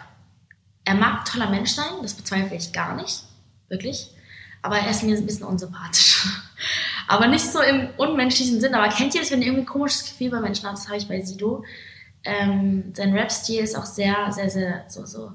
Er 0.85 0.95
mag 0.97 1.21
ein 1.21 1.25
toller 1.25 1.51
Mensch 1.51 1.71
sein, 1.71 2.03
das 2.03 2.15
bezweifle 2.15 2.57
ich 2.57 2.73
gar 2.73 2.97
nicht, 2.97 3.23
wirklich 3.69 4.11
aber 4.63 4.79
er 4.79 4.91
ist 4.91 5.03
mir 5.03 5.17
ein 5.17 5.27
bisschen 5.27 5.47
unsympathisch. 5.47 6.27
aber 7.09 7.27
nicht 7.29 7.45
so 7.45 7.61
im 7.61 7.89
unmenschlichen 7.97 8.61
Sinn. 8.61 8.75
Aber 8.75 8.89
kennt 8.89 9.15
ihr 9.15 9.21
das, 9.21 9.31
wenn 9.31 9.41
ihr 9.41 9.49
irgendwie 9.49 9.65
ein 9.65 9.67
komisches 9.67 10.05
Gefühl 10.05 10.31
bei 10.31 10.41
Menschen 10.41 10.67
habt? 10.67 10.79
Das 10.79 10.87
habe 10.87 10.99
ich 10.99 11.09
bei 11.09 11.21
Sido. 11.21 11.65
Ähm, 12.25 12.93
sein 12.95 13.13
Rap-Stil 13.13 13.63
ist 13.63 13.77
auch 13.77 13.87
sehr, 13.87 14.33
sehr, 14.33 14.51
sehr 14.51 14.85
so, 14.89 15.07
so, 15.07 15.33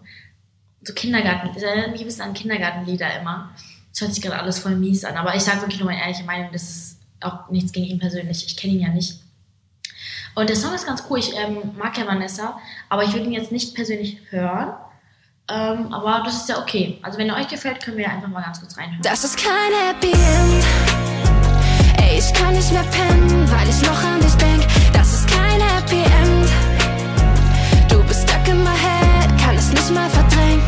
so 0.81 0.93
Kindergarten. 0.93 1.51
Das 1.53 1.63
erinnert 1.63 1.91
mich 1.91 2.01
ein 2.01 2.07
bisschen 2.07 2.23
an 2.23 2.33
Kindergartenlieder 2.33 3.19
immer. 3.19 3.53
Das 3.91 4.01
hört 4.01 4.13
sich 4.13 4.23
gerade 4.23 4.39
alles 4.39 4.59
voll 4.59 4.75
mies 4.75 5.05
an. 5.05 5.15
Aber 5.15 5.35
ich 5.35 5.43
sage 5.43 5.61
wirklich 5.61 5.79
nur 5.79 5.89
meine 5.89 6.01
ehrliche 6.01 6.23
Meinung. 6.23 6.49
Das 6.51 6.63
ist 6.63 6.99
auch 7.21 7.49
nichts 7.49 7.71
gegen 7.71 7.85
ihn 7.85 7.99
persönlich. 7.99 8.45
Ich 8.45 8.57
kenne 8.57 8.73
ihn 8.73 8.81
ja 8.81 8.89
nicht. 8.89 9.19
Und 10.35 10.49
der 10.49 10.55
Song 10.55 10.73
ist 10.73 10.85
ganz 10.85 11.03
cool. 11.09 11.19
Ich 11.19 11.35
ähm, 11.37 11.71
mag 11.77 11.97
ja 11.97 12.07
Vanessa, 12.07 12.59
aber 12.89 13.03
ich 13.03 13.13
würde 13.13 13.25
ihn 13.25 13.33
jetzt 13.33 13.51
nicht 13.51 13.75
persönlich 13.75 14.17
hören. 14.29 14.73
Ähm, 15.53 15.93
aber 15.93 16.21
das 16.23 16.37
ist 16.37 16.49
ja 16.49 16.59
okay. 16.59 16.97
Also 17.01 17.17
wenn 17.17 17.27
er 17.27 17.35
euch 17.35 17.47
gefällt, 17.49 17.83
können 17.83 17.97
wir 17.97 18.09
einfach 18.09 18.29
mal 18.29 18.41
ganz 18.41 18.59
kurz 18.59 18.77
reinhören. 18.77 19.01
Das 19.01 19.23
ist 19.25 19.37
kein 19.37 19.73
Happy 19.85 20.11
End. 20.11 20.63
Ey, 22.01 22.19
ich 22.19 22.33
kann 22.33 22.53
nicht 22.53 22.71
mehr 22.71 22.83
pennen, 22.83 23.51
weil 23.51 23.67
ich 23.67 23.81
noch 23.81 24.01
an 24.03 24.21
dich 24.21 24.33
denk. 24.35 24.65
Das 24.93 25.13
ist 25.13 25.27
kein 25.27 25.59
Happy 25.59 26.03
End. 26.03 26.49
Du 27.89 28.01
bist 28.03 28.29
stuck 28.29 28.47
in 28.47 28.63
my 28.63 28.69
head, 28.69 29.41
kann 29.41 29.57
es 29.57 29.71
nicht 29.71 29.91
mal 29.91 30.09
verdrängen. 30.09 30.61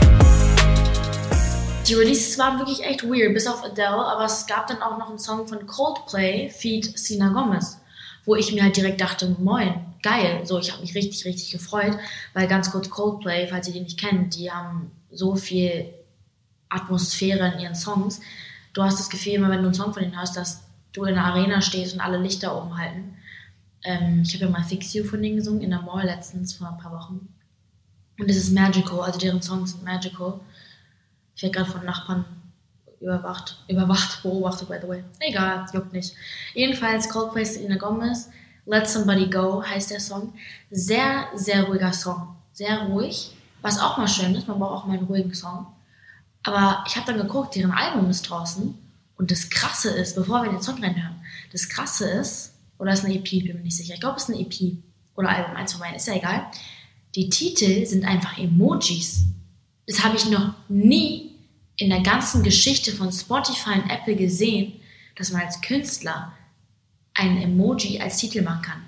Die 1.87 1.93
Releases 1.93 2.37
waren 2.37 2.59
wirklich 2.59 2.83
echt 2.83 3.03
weird, 3.03 3.33
bis 3.33 3.47
auf 3.47 3.63
Adele, 3.63 4.05
aber 4.05 4.25
es 4.25 4.45
gab 4.47 4.67
dann 4.67 4.81
auch 4.81 4.97
noch 4.97 5.09
einen 5.09 5.19
Song 5.19 5.47
von 5.47 5.65
Coldplay, 5.65 6.49
Feed 6.49 6.97
Sina 6.97 7.29
Gomez, 7.29 7.79
wo 8.25 8.35
ich 8.35 8.53
mir 8.53 8.63
halt 8.63 8.77
direkt 8.77 9.01
dachte, 9.01 9.35
moin, 9.39 9.73
geil. 10.01 10.45
So, 10.45 10.59
ich 10.59 10.71
habe 10.71 10.81
mich 10.81 10.95
richtig, 10.95 11.25
richtig 11.25 11.51
gefreut, 11.51 11.97
weil 12.33 12.47
ganz 12.47 12.71
kurz 12.71 12.89
Coldplay, 12.89 13.47
falls 13.47 13.67
ihr 13.67 13.73
die 13.73 13.81
nicht 13.81 13.99
kennt, 13.99 14.35
die 14.35 14.51
haben 14.51 14.91
so 15.11 15.35
viel 15.35 15.93
Atmosphäre 16.69 17.53
in 17.53 17.59
ihren 17.59 17.75
Songs. 17.75 18.21
Du 18.73 18.83
hast 18.83 18.99
das 18.99 19.09
Gefühl, 19.09 19.33
immer 19.33 19.49
wenn 19.49 19.59
du 19.59 19.65
einen 19.65 19.73
Song 19.73 19.93
von 19.93 20.03
ihnen 20.03 20.17
hörst, 20.17 20.35
dass 20.37 20.63
du 20.93 21.03
in 21.05 21.15
der 21.15 21.25
Arena 21.25 21.61
stehst 21.61 21.93
und 21.93 22.01
alle 22.01 22.17
Lichter 22.17 22.55
oben 22.55 22.77
halten. 22.77 23.15
Ähm, 23.83 24.23
ich 24.25 24.33
habe 24.33 24.45
ja 24.45 24.51
mal 24.51 24.63
Fix 24.63 24.93
You 24.93 25.03
von 25.03 25.21
denen 25.21 25.37
gesungen 25.37 25.61
in 25.61 25.71
der 25.71 25.81
Mall 25.81 26.05
letztens 26.05 26.53
vor 26.53 26.69
ein 26.69 26.77
paar 26.77 26.91
Wochen. 26.91 27.27
Und 28.19 28.29
es 28.29 28.37
ist 28.37 28.51
magical, 28.51 29.01
also 29.01 29.19
deren 29.19 29.41
Songs 29.41 29.71
sind 29.71 29.83
magical. 29.83 30.39
Ich 31.35 31.43
werde 31.43 31.57
gerade 31.57 31.71
von 31.71 31.85
Nachbarn 31.85 32.25
überwacht, 33.03 33.63
überwacht, 33.67 34.23
beobachtet, 34.23 34.69
by 34.69 34.77
the 34.81 34.87
way. 34.87 35.03
Egal, 35.19 35.65
juckt 35.73 35.93
nicht. 35.93 36.13
Jedenfalls 36.53 37.09
Coldplay 37.09 37.43
Selena 37.43 37.75
Gomez, 37.75 38.29
Let 38.65 38.89
Somebody 38.89 39.29
Go 39.29 39.63
heißt 39.63 39.91
der 39.91 39.99
Song. 39.99 40.33
Sehr, 40.71 41.27
sehr 41.35 41.63
ruhiger 41.63 41.93
Song. 41.93 42.35
Sehr 42.53 42.83
ruhig, 42.83 43.35
was 43.61 43.79
auch 43.79 43.97
mal 43.97 44.07
schön 44.07 44.33
ist, 44.35 44.47
man 44.47 44.59
braucht 44.59 44.83
auch 44.83 44.87
mal 44.87 44.97
einen 44.97 45.07
ruhigen 45.07 45.33
Song. 45.33 45.67
Aber 46.43 46.83
ich 46.87 46.95
habe 46.95 47.07
dann 47.07 47.21
geguckt, 47.21 47.55
deren 47.55 47.71
Album 47.71 48.09
ist 48.09 48.23
draußen. 48.23 48.77
Und 49.15 49.31
das 49.31 49.49
Krasse 49.49 49.89
ist, 49.89 50.15
bevor 50.15 50.43
wir 50.43 50.51
den 50.51 50.61
Song 50.61 50.81
reinhören, 50.83 51.21
das 51.51 51.69
Krasse 51.69 52.09
ist, 52.09 52.53
oder 52.77 52.91
ist 52.91 53.05
eine 53.05 53.15
EP, 53.15 53.29
bin 53.29 53.55
mir 53.55 53.63
nicht 53.63 53.77
sicher. 53.77 53.93
Ich 53.93 53.99
glaube, 53.99 54.17
es 54.17 54.23
ist 54.23 54.29
eine 54.29 54.41
EP 54.41 54.77
oder 55.15 55.29
Album, 55.29 55.55
eins 55.55 55.71
von 55.71 55.81
beiden, 55.81 55.95
ist 55.95 56.07
ja 56.07 56.15
egal. 56.15 56.47
Die 57.15 57.29
Titel 57.29 57.85
sind 57.85 58.05
einfach 58.05 58.37
Emojis. 58.37 59.25
Das 59.87 60.03
habe 60.03 60.17
ich 60.17 60.29
noch 60.29 60.53
nie 60.67 61.32
in 61.77 61.89
der 61.89 62.01
ganzen 62.01 62.43
Geschichte 62.43 62.91
von 62.91 63.11
Spotify 63.11 63.79
und 63.79 63.89
Apple 63.89 64.15
gesehen, 64.15 64.79
dass 65.15 65.31
man 65.31 65.41
als 65.41 65.61
Künstler 65.61 66.33
ein 67.15 67.41
Emoji 67.41 67.99
als 67.99 68.17
Titel 68.17 68.41
machen 68.41 68.61
kann. 68.61 68.85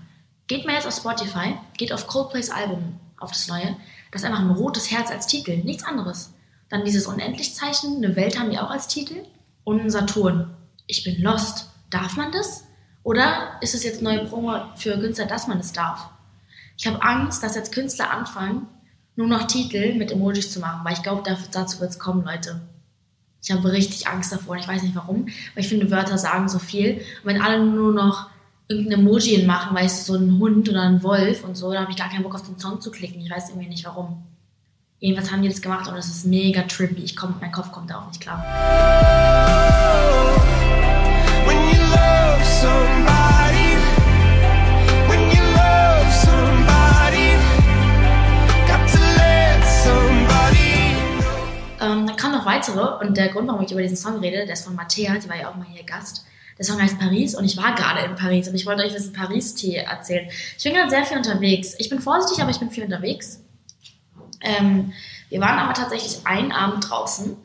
Geht 0.47 0.65
mal 0.65 0.73
jetzt 0.73 0.87
auf 0.87 0.95
Spotify, 0.95 1.55
geht 1.77 1.91
auf 1.91 2.07
Coldplays 2.07 2.51
Album, 2.51 2.99
auf 3.17 3.31
das 3.31 3.47
neue, 3.47 3.75
das 4.11 4.21
ist 4.21 4.27
einfach 4.27 4.41
ein 4.41 4.51
rotes 4.51 4.91
Herz 4.91 5.09
als 5.09 5.27
Titel, 5.27 5.57
nichts 5.57 5.83
anderes. 5.83 6.33
Dann 6.69 6.85
dieses 6.85 7.07
Unendlichzeichen, 7.07 7.97
eine 7.97 8.15
Welt 8.15 8.39
haben 8.39 8.51
die 8.51 8.59
auch 8.59 8.69
als 8.69 8.87
Titel 8.87 9.23
und 9.63 9.81
ein 9.81 9.89
Saturn. 9.89 10.55
Ich 10.87 11.03
bin 11.03 11.21
lost. 11.21 11.69
Darf 11.89 12.17
man 12.17 12.31
das? 12.31 12.65
Oder 13.03 13.57
ist 13.61 13.75
es 13.75 13.83
jetzt 13.83 14.01
neue 14.01 14.25
Promo 14.25 14.75
für 14.75 14.99
Künstler, 14.99 15.25
dass 15.25 15.47
man 15.47 15.59
es 15.59 15.71
darf? 15.71 16.09
Ich 16.77 16.87
habe 16.87 17.01
Angst, 17.01 17.43
dass 17.43 17.55
jetzt 17.55 17.73
Künstler 17.73 18.11
anfangen, 18.11 18.67
nur 19.15 19.27
noch 19.27 19.47
Titel 19.47 19.93
mit 19.95 20.11
Emojis 20.11 20.51
zu 20.51 20.59
machen, 20.59 20.83
weil 20.83 20.93
ich 20.93 21.03
glaube, 21.03 21.23
dazu 21.51 21.79
wird 21.79 21.91
es 21.91 21.99
kommen, 21.99 22.25
Leute. 22.25 22.61
Ich 23.45 23.51
habe 23.51 23.71
richtig 23.71 24.07
Angst 24.07 24.31
davor 24.31 24.53
und 24.53 24.59
ich 24.59 24.67
weiß 24.67 24.81
nicht 24.81 24.95
warum, 24.95 25.25
weil 25.25 25.63
ich 25.63 25.67
finde, 25.67 25.91
Wörter 25.91 26.17
sagen 26.17 26.49
so 26.49 26.57
viel. 26.57 26.95
Und 26.95 27.25
wenn 27.25 27.41
alle 27.41 27.63
nur 27.63 27.93
noch 27.93 28.27
irgendein 28.67 29.01
Emoji 29.01 29.45
machen, 29.45 29.75
weißt 29.75 30.09
du, 30.09 30.13
so 30.13 30.19
ein 30.19 30.39
Hund 30.39 30.67
oder 30.67 30.81
ein 30.81 31.03
Wolf 31.03 31.43
und 31.43 31.55
so, 31.55 31.71
dann 31.71 31.83
habe 31.83 31.91
ich 31.91 31.97
gar 31.97 32.09
keinen 32.09 32.23
Bock 32.23 32.33
auf 32.33 32.41
den 32.41 32.57
Song 32.57 32.81
zu 32.81 32.89
klicken. 32.89 33.21
Ich 33.21 33.29
weiß 33.29 33.49
irgendwie 33.49 33.69
nicht 33.69 33.85
warum. 33.85 34.23
Jedenfalls 34.99 35.31
haben 35.31 35.43
die 35.43 35.49
das 35.49 35.61
gemacht 35.61 35.87
und 35.87 35.95
es 35.95 36.07
ist 36.07 36.25
mega 36.25 36.63
trippy. 36.63 37.03
Ich 37.03 37.15
komm, 37.15 37.35
mein 37.39 37.51
Kopf 37.51 37.71
kommt 37.71 37.91
da 37.91 37.99
auch 37.99 38.07
nicht 38.07 38.19
klar. 38.19 38.43
Ähm, 42.65 42.65
dann 42.65 42.73
kamen 42.73 43.05
noch 43.05 43.34
weitere 52.55 53.05
und 53.05 53.17
der 53.17 53.29
Grund, 53.29 53.47
warum 53.47 53.63
ich 53.63 53.71
über 53.71 53.81
diesen 53.81 53.97
Song 53.97 54.19
rede, 54.19 54.45
der 54.45 54.53
ist 54.53 54.65
von 54.65 54.75
Mattea, 54.75 55.17
die 55.17 55.29
war 55.29 55.37
ja 55.37 55.49
auch 55.49 55.55
mal 55.55 55.67
hier 55.71 55.83
Gast. 55.83 56.25
Der 56.57 56.65
Song 56.65 56.81
heißt 56.81 56.97
Paris 56.99 57.35
und 57.35 57.43
ich 57.43 57.57
war 57.57 57.75
gerade 57.75 58.05
in 58.05 58.15
Paris 58.15 58.47
und 58.47 58.55
ich 58.55 58.65
wollte 58.65 58.83
euch 58.83 58.93
das 58.93 59.11
Paris-Tee 59.11 59.75
erzählen. 59.75 60.29
Ich 60.57 60.63
bin 60.63 60.73
gerade 60.73 60.89
sehr 60.89 61.03
viel 61.03 61.17
unterwegs. 61.17 61.75
Ich 61.79 61.89
bin 61.89 61.99
vorsichtig, 61.99 62.41
aber 62.41 62.51
ich 62.51 62.59
bin 62.59 62.71
viel 62.71 62.85
unterwegs. 62.85 63.41
Ähm, 64.41 64.93
wir 65.29 65.41
waren 65.41 65.59
aber 65.59 65.73
tatsächlich 65.73 66.25
einen 66.25 66.51
Abend 66.53 66.89
draußen 66.89 67.35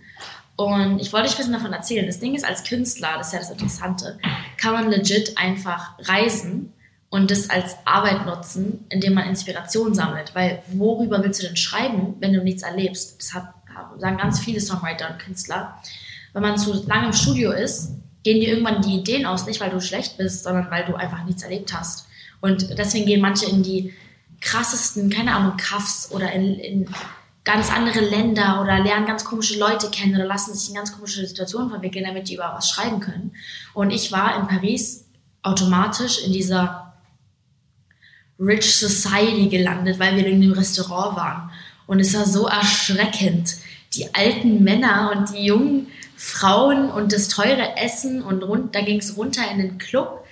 und 0.57 1.01
ich 1.01 1.13
wollte 1.13 1.27
euch 1.27 1.35
ein 1.35 1.39
bisschen 1.39 1.53
davon 1.53 1.73
erzählen. 1.73 2.07
Das 2.07 2.21
Ding 2.21 2.35
ist, 2.35 2.45
als 2.45 2.63
Künstler, 2.63 3.15
das 3.19 3.29
ist 3.29 3.33
ja 3.33 3.39
das 3.41 3.51
Interessante, 3.51 4.19
kann 4.59 4.75
man 4.75 4.91
legit 4.91 5.37
einfach 5.39 5.95
reisen 6.01 6.73
und 7.09 7.33
das 7.33 7.51
als 7.51 7.77
Arbeit 7.85 8.27
nutzen, 8.27 8.87
indem 8.91 9.15
man 9.15 9.27
Inspiration 9.29 9.95
sammelt. 9.95 10.35
Weil 10.35 10.63
worüber 10.69 11.23
willst 11.25 11.43
du 11.43 11.47
denn 11.47 11.57
schreiben, 11.57 12.15
wenn 12.21 12.33
du 12.33 12.45
nichts 12.45 12.63
erlebst? 12.63 13.19
Das 13.19 13.35
hat, 13.35 13.53
sagen 13.99 14.19
ganz 14.19 14.41
viele 14.41 14.61
Songwriter 14.61 15.11
und 15.11 15.19
Künstler. 15.19 15.81
Wenn 16.33 16.43
man 16.43 16.59
zu 16.59 16.87
lange 16.87 17.07
im 17.07 17.13
Studio 17.13 17.53
ist, 17.53 17.91
gehen 18.23 18.41
dir 18.41 18.51
irgendwann 18.51 18.83
die 18.83 18.99
Ideen 18.99 19.27
aus, 19.27 19.47
nicht 19.47 19.61
weil 19.61 19.71
du 19.71 19.81
schlecht 19.81 20.19
bist, 20.19 20.45
sondern 20.45 20.71
weil 20.71 20.85
du 20.85 20.95
einfach 20.95 21.25
nichts 21.25 21.43
erlebt 21.43 21.73
hast. 21.73 22.07
Und 22.41 22.79
deswegen 22.79 23.07
gehen 23.07 23.21
manche 23.21 23.47
in 23.47 23.63
die 23.63 23.93
krassesten, 24.41 25.11
keine 25.11 25.35
Ahnung, 25.35 25.57
Cuffs 25.57 26.11
oder 26.13 26.33
in, 26.33 26.55
in 26.59 26.95
ganz 27.45 27.71
andere 27.71 28.01
Länder 28.01 28.61
oder 28.63 28.79
lernen 28.79 29.07
ganz 29.07 29.25
komische 29.25 29.59
Leute 29.59 29.91
kennen 29.91 30.15
oder 30.15 30.27
lassen 30.27 30.55
sich 30.55 30.69
in 30.69 30.75
ganz 30.75 30.93
komische 30.93 31.27
Situationen 31.27 31.71
verwickeln, 31.71 32.05
damit 32.07 32.29
die 32.29 32.35
über 32.35 32.53
was 32.55 32.71
schreiben 32.71 33.01
können. 33.01 33.33
Und 33.75 33.91
ich 33.91 34.13
war 34.13 34.39
in 34.39 34.47
Paris 34.47 35.07
automatisch 35.43 36.23
in 36.25 36.33
dieser 36.33 36.95
Rich 38.39 38.77
Society 38.77 39.49
gelandet, 39.49 39.99
weil 39.99 40.17
wir 40.17 40.27
in 40.27 40.41
dem 40.41 40.53
Restaurant 40.53 41.17
waren. 41.17 41.51
Und 41.87 42.01
es 42.01 42.15
war 42.15 42.25
so 42.25 42.47
erschreckend. 42.47 43.57
Die 43.95 44.15
alten 44.15 44.63
Männer 44.63 45.13
und 45.15 45.37
die 45.37 45.45
jungen 45.45 45.89
Frauen 46.17 46.91
und 46.91 47.13
das 47.13 47.29
teure 47.29 47.77
Essen 47.77 48.23
und 48.23 48.43
rund, 48.43 48.75
da 48.75 48.83
ging 48.83 48.99
es 48.99 49.17
runter 49.17 49.43
in 49.51 49.59
den 49.59 49.79
Club, 49.79 50.25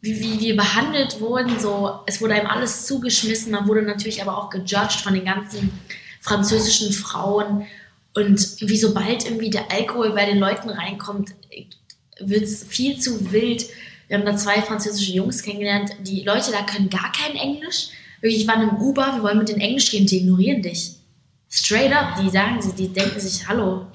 wie, 0.00 0.20
wie 0.20 0.40
wir 0.40 0.56
behandelt 0.56 1.20
wurden. 1.20 1.58
So, 1.60 2.00
es 2.06 2.20
wurde 2.20 2.34
einem 2.34 2.46
alles 2.46 2.86
zugeschmissen, 2.86 3.52
man 3.52 3.68
wurde 3.68 3.82
natürlich 3.82 4.22
aber 4.22 4.38
auch 4.38 4.50
gejudged 4.50 5.00
von 5.02 5.14
den 5.14 5.24
ganzen 5.24 5.70
französischen 6.20 6.92
Frauen. 6.92 7.66
Und 8.14 8.60
wie 8.60 8.78
sobald 8.78 9.26
irgendwie 9.26 9.50
der 9.50 9.70
Alkohol 9.70 10.12
bei 10.12 10.24
den 10.24 10.38
Leuten 10.38 10.70
reinkommt, 10.70 11.34
wird 12.18 12.42
es 12.44 12.64
viel 12.64 12.98
zu 12.98 13.30
wild. 13.30 13.66
Wir 14.08 14.18
haben 14.18 14.24
da 14.24 14.36
zwei 14.36 14.62
französische 14.62 15.12
Jungs 15.12 15.42
kennengelernt. 15.42 15.90
Die 16.00 16.22
Leute 16.22 16.50
da 16.50 16.62
können 16.62 16.88
gar 16.88 17.12
kein 17.12 17.36
Englisch. 17.36 17.88
Ich 18.22 18.46
war 18.48 18.60
im 18.62 18.76
Uber, 18.76 19.16
wir 19.16 19.22
wollen 19.22 19.38
mit 19.38 19.48
den 19.48 19.60
Englisch 19.60 19.92
reden, 19.92 20.06
die 20.06 20.18
ignorieren 20.18 20.62
dich. 20.62 20.95
Straight 21.56 21.90
up, 21.90 22.20
die 22.20 22.28
sagen 22.28 22.60
sie, 22.60 22.72
die 22.72 22.92
denken 22.92 23.18
sich, 23.18 23.48
hallo, 23.48 23.86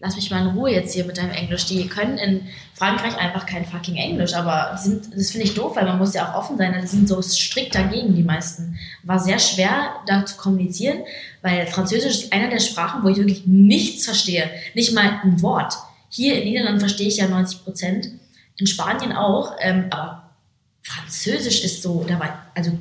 lass 0.00 0.16
mich 0.16 0.30
mal 0.30 0.46
in 0.46 0.54
Ruhe 0.54 0.70
jetzt 0.70 0.92
hier 0.92 1.06
mit 1.06 1.16
deinem 1.16 1.30
Englisch. 1.30 1.64
Die 1.64 1.88
können 1.88 2.18
in 2.18 2.46
Frankreich 2.74 3.16
einfach 3.16 3.46
kein 3.46 3.64
fucking 3.64 3.96
Englisch, 3.96 4.34
aber 4.34 4.76
sind, 4.76 5.16
das 5.16 5.30
finde 5.30 5.46
ich 5.46 5.54
doof, 5.54 5.76
weil 5.76 5.86
man 5.86 5.96
muss 5.96 6.12
ja 6.12 6.30
auch 6.30 6.36
offen 6.36 6.58
sein. 6.58 6.78
Die 6.78 6.86
sind 6.86 7.08
so 7.08 7.22
strikt 7.22 7.74
dagegen, 7.74 8.14
die 8.14 8.22
meisten. 8.22 8.78
War 9.02 9.18
sehr 9.18 9.38
schwer, 9.38 9.94
da 10.06 10.26
zu 10.26 10.36
kommunizieren, 10.36 10.98
weil 11.40 11.66
Französisch 11.66 12.24
ist 12.24 12.32
einer 12.34 12.50
der 12.50 12.60
Sprachen, 12.60 13.02
wo 13.02 13.08
ich 13.08 13.16
wirklich 13.16 13.46
nichts 13.46 14.04
verstehe. 14.04 14.50
Nicht 14.74 14.92
mal 14.92 15.20
ein 15.22 15.40
Wort. 15.40 15.72
Hier 16.10 16.36
in 16.36 16.44
Niederlanden 16.44 16.80
verstehe 16.80 17.08
ich 17.08 17.16
ja 17.16 17.28
90 17.28 17.64
Prozent. 17.64 18.08
In 18.58 18.66
Spanien 18.66 19.12
auch, 19.12 19.56
ähm, 19.60 19.86
aber 19.88 20.30
Französisch 20.82 21.64
ist 21.64 21.82
so, 21.82 22.04
da 22.06 22.20
war, 22.20 22.46
also, 22.54 22.72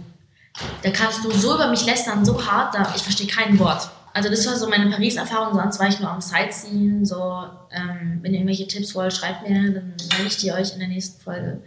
da 0.82 0.92
kannst 0.92 1.24
du 1.24 1.32
so 1.32 1.56
über 1.56 1.70
mich 1.70 1.86
lästern, 1.86 2.26
so 2.26 2.46
hart, 2.46 2.76
da, 2.76 2.94
ich 2.94 3.02
verstehe 3.02 3.28
kein 3.28 3.58
Wort 3.60 3.90
also 4.14 4.30
das 4.30 4.46
war 4.48 4.56
so 4.56 4.70
meine 4.70 4.90
Paris-Erfahrung, 4.90 5.54
sonst 5.54 5.80
war 5.80 5.88
ich 5.88 6.00
nur 6.00 6.10
am 6.10 6.22
Sightseeing. 6.22 7.06
So, 7.06 7.46
ähm, 7.72 8.20
wenn 8.22 8.34
ihr 8.34 8.40
irgendwelche 8.40 8.68
Tipps 8.68 8.96
wollt, 8.96 9.14
schreibt 9.14 9.48
mir, 9.48 9.74
dann 9.74 9.96
nenne 10.18 10.28
ich 10.28 10.38
die 10.38 10.52
euch 10.52 10.74
in 10.74 10.80
der 10.80 10.88
nächsten 10.88 11.22
Folge. 11.22 11.62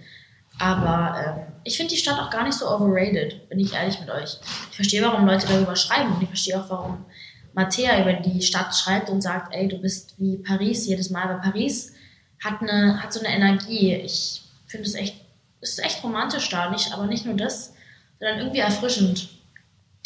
Aber 0.59 1.19
ähm, 1.19 1.53
ich 1.65 1.77
finde 1.77 1.95
die 1.95 1.99
Stadt 1.99 2.21
auch 2.21 2.31
gar 2.31 2.45
nicht 2.45 2.59
so 2.59 2.69
overrated, 2.69 3.49
bin 3.49 3.59
ich 3.59 3.73
ehrlich 3.73 3.99
mit 4.01 4.11
euch. 4.11 4.39
Ich 4.71 4.77
verstehe, 4.77 5.03
warum 5.03 5.27
Leute 5.27 5.47
darüber 5.47 5.77
schreiben 5.77 6.15
und 6.15 6.23
ich 6.23 6.29
verstehe 6.29 6.61
auch, 6.61 6.69
warum 6.69 7.05
Mattea 7.55 8.01
über 8.01 8.13
die 8.15 8.43
Stadt 8.43 8.75
schreibt 8.75 9.11
und 9.11 9.23
sagt, 9.23 9.55
ey, 9.55 9.69
du 9.69 9.79
bist 9.79 10.15
wie 10.19 10.39
Paris 10.39 10.87
jedes 10.87 11.11
Mal. 11.11 11.29
Weil 11.29 11.41
Paris 11.41 11.95
hat, 12.43 12.61
eine, 12.61 13.03
hat 13.03 13.13
so 13.13 13.21
eine 13.21 13.35
Energie. 13.35 13.95
Ich 13.95 14.43
finde 14.67 14.87
es 14.87 14.95
echt, 14.95 15.17
ist 15.61 15.83
echt 15.85 16.03
romantisch 16.03 16.49
da, 16.49 16.71
nicht, 16.71 16.93
aber 16.93 17.07
nicht 17.07 17.27
nur 17.27 17.37
das, 17.37 17.75
sondern 18.19 18.39
irgendwie 18.39 18.61
erfrischend 18.61 19.42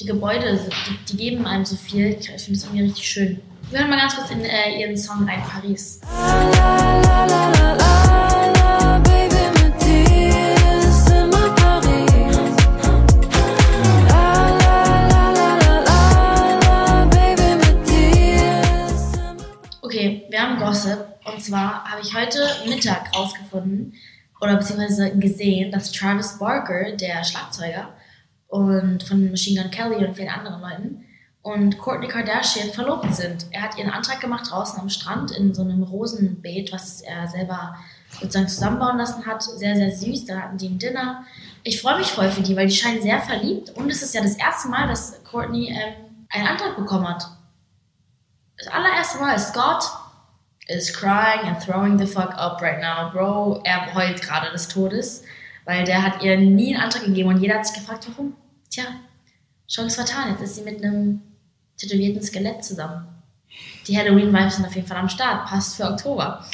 die 0.01 0.05
Gebäude, 0.05 0.61
die, 0.89 1.05
die, 1.07 1.17
geben 1.17 1.47
einem 1.47 1.65
so 1.65 1.75
viel. 1.75 2.19
Ich 2.21 2.27
finde 2.27 2.53
es 2.53 2.65
irgendwie 2.65 2.83
richtig 2.83 3.09
schön. 3.09 3.41
Wir 3.71 3.79
hören 3.79 3.89
mal 3.89 3.99
ganz 3.99 4.15
kurz 4.15 4.31
in 4.31 4.45
äh, 4.45 4.79
ihren 4.79 4.97
Song 4.97 5.27
rein, 5.27 5.43
Paris. 5.43 6.01
Okay, 19.81 20.27
wir 20.29 20.43
haben 20.43 20.59
Gossip. 20.59 21.07
Und 21.25 21.43
zwar 21.43 21.85
habe 21.85 22.03
ich 22.03 22.15
heute 22.15 22.39
Mittag 22.69 23.17
rausgefunden 23.17 23.95
oder 24.43 24.57
beziehungsweise 24.57 25.17
gesehen, 25.17 25.73
dass 25.73 25.91
Travis 25.91 26.39
Barker, 26.39 26.93
der 26.93 27.25
Schlagzeuger, 27.25 27.95
und 28.49 29.03
von 29.03 29.31
Machine 29.31 29.63
Gun 29.63 29.71
Kelly 29.71 30.05
und 30.05 30.15
vielen 30.15 30.29
anderen 30.29 30.61
Leuten 30.61 31.05
und 31.47 31.79
Courtney 31.79 32.09
Kardashian 32.09 32.71
verlobt 32.71 33.15
sind. 33.15 33.47
Er 33.53 33.63
hat 33.63 33.79
ihren 33.79 33.91
Antrag 33.91 34.21
gemacht 34.21 34.51
draußen 34.51 34.81
am 34.81 34.89
Strand 34.89 35.31
in 35.31 35.55
so 35.55 35.63
einem 35.63 35.85
Rosenbeet, 35.85 36.73
was 36.73 37.03
er 37.03 37.29
selber 37.29 37.77
sozusagen 38.21 38.49
zusammenbauen 38.49 38.99
lassen 38.99 39.25
hat. 39.25 39.45
Sehr, 39.45 39.77
sehr 39.77 39.93
süß. 39.93 40.25
Da 40.27 40.41
hatten 40.41 40.59
die 40.59 40.69
ein 40.69 40.79
Dinner. 40.81 41.25
Ich 41.63 41.81
freue 41.81 41.99
mich 41.99 42.09
voll 42.09 42.31
für 42.31 42.43
die, 42.43 42.57
weil 42.57 42.67
die 42.67 42.75
scheinen 42.75 43.01
sehr 43.01 43.21
verliebt 43.21 43.71
und 43.71 43.89
es 43.91 44.03
ist 44.03 44.15
ja 44.15 44.23
das 44.23 44.37
erste 44.37 44.69
Mal, 44.69 44.89
dass 44.89 45.23
Courtney 45.23 45.69
ähm, 45.71 46.27
einen 46.31 46.49
Antrag 46.49 46.77
bekommen 46.77 47.09
hat. 47.09 47.29
Das 48.59 48.67
allererste 48.69 49.19
Mal. 49.19 49.39
Scott 49.39 49.85
is 50.69 50.93
crying 50.93 51.47
and 51.47 51.61
throwing 51.61 51.97
the 51.97 52.07
fuck 52.07 52.35
up 52.37 52.61
right 52.61 52.81
now. 52.81 53.11
Bro, 53.13 53.63
er 53.65 53.95
heult 53.95 54.21
gerade 54.21 54.51
des 54.51 54.67
Todes, 54.67 55.23
weil 55.67 55.85
der 55.85 56.03
hat 56.03 56.23
ihr 56.23 56.39
nie 56.39 56.75
einen 56.75 56.85
Antrag 56.85 57.05
gegeben 57.05 57.29
und 57.29 57.43
jeder 57.43 57.57
hat 57.57 57.67
sich 57.67 57.77
gefragt, 57.77 58.07
warum? 58.09 58.35
Tja, 58.71 58.85
Chance 59.69 59.97
vertan. 59.97 60.31
Jetzt 60.31 60.43
ist 60.43 60.55
sie 60.55 60.63
mit 60.63 60.83
einem 60.83 61.21
tätowierten 61.77 62.23
Skelett 62.23 62.65
zusammen. 62.65 63.07
Die 63.87 63.99
Halloween-Vibes 63.99 64.57
sind 64.57 64.67
auf 64.67 64.75
jeden 64.75 64.87
Fall 64.87 64.97
am 64.97 65.09
Start. 65.09 65.47
Passt 65.47 65.77
für 65.77 65.85
Oktober. 65.85 66.45